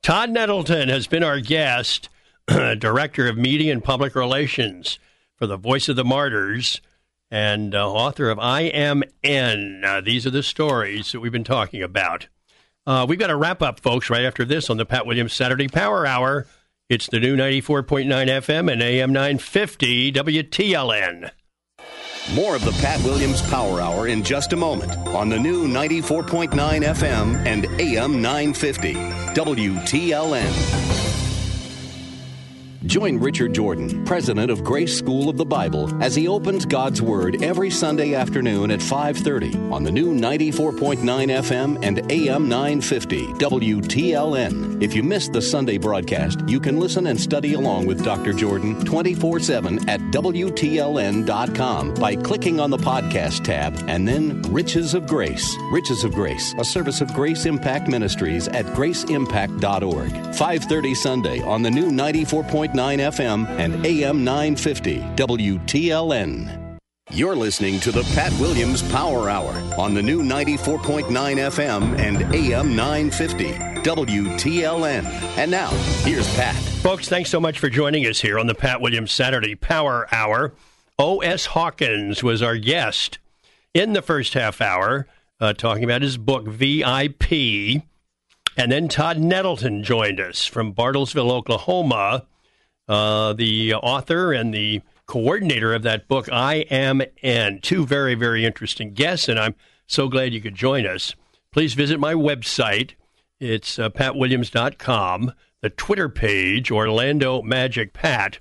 [0.00, 2.08] Todd Nettleton has been our guest,
[2.46, 5.00] Director of Media and Public Relations
[5.34, 6.80] for the Voice of the Martyrs
[7.30, 9.82] and uh, author of I Am N.
[9.84, 12.28] Uh, these are the stories that we've been talking about.
[12.86, 15.68] Uh, we've got to wrap up, folks, right after this on the Pat Williams Saturday
[15.68, 16.46] Power Hour.
[16.88, 21.30] It's the new 94.9 FM and AM 950 WTLN.
[22.34, 26.50] More of the Pat Williams Power Hour in just a moment on the new 94.9
[26.50, 30.89] FM and AM 950 WTLN.
[32.86, 37.42] Join Richard Jordan, president of Grace School of the Bible, as he opens God's Word
[37.42, 44.82] every Sunday afternoon at 5:30 on the new 94.9 FM and AM 950 WTLN.
[44.82, 48.32] If you missed the Sunday broadcast, you can listen and study along with Dr.
[48.32, 55.54] Jordan 24/7 at WTLN.com by clicking on the podcast tab and then Riches of Grace.
[55.70, 60.34] Riches of Grace, a service of Grace Impact Ministries at graceimpact.org.
[60.34, 62.69] 5:30 Sunday on the new 94.
[62.74, 66.78] 9 FM and AM 950 WTLN.
[67.12, 72.76] You're listening to the Pat Williams Power Hour on the new 94.9 FM and AM
[72.76, 73.52] 950
[73.82, 75.04] WTLN.
[75.36, 75.70] And now,
[76.04, 76.54] here's Pat.
[76.54, 80.54] Folks, thanks so much for joining us here on the Pat Williams Saturday Power Hour.
[81.00, 81.46] O.S.
[81.46, 83.18] Hawkins was our guest
[83.74, 85.08] in the first half hour,
[85.40, 87.82] uh, talking about his book, VIP.
[88.56, 92.26] And then Todd Nettleton joined us from Bartlesville, Oklahoma
[92.90, 97.60] uh, the author and the coordinator of that book, I Am N.
[97.62, 99.54] Two very, very interesting guests, and I'm
[99.86, 101.14] so glad you could join us.
[101.52, 102.94] Please visit my website.
[103.38, 108.40] It's uh, patwilliams.com, the Twitter page, Orlando Magic Pat.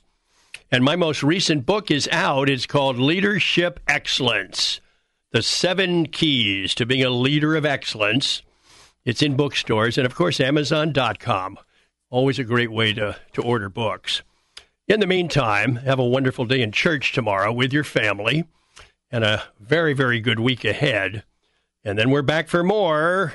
[0.71, 2.49] And my most recent book is out.
[2.49, 4.81] It's called Leadership Excellence
[5.31, 8.41] The Seven Keys to Being a Leader of Excellence.
[9.05, 11.59] It's in bookstores and, of course, Amazon.com.
[12.09, 14.23] Always a great way to, to order books.
[14.89, 18.45] In the meantime, have a wonderful day in church tomorrow with your family
[19.11, 21.23] and a very, very good week ahead.
[21.83, 23.33] And then we're back for more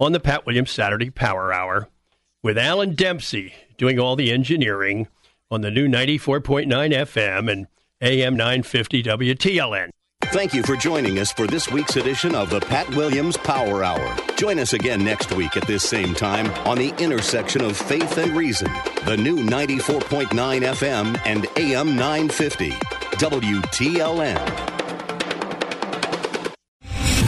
[0.00, 1.90] on the Pat Williams Saturday Power Hour
[2.42, 5.08] with Alan Dempsey doing all the engineering
[5.50, 7.66] on the new 94.9 FM and
[8.00, 9.90] AM 950 WTLN.
[10.30, 14.14] Thank you for joining us for this week's edition of the Pat Williams Power Hour.
[14.36, 18.36] Join us again next week at this same time on the intersection of faith and
[18.36, 18.70] reason.
[19.06, 22.70] The new 94.9 FM and AM 950
[23.18, 24.87] WTLN.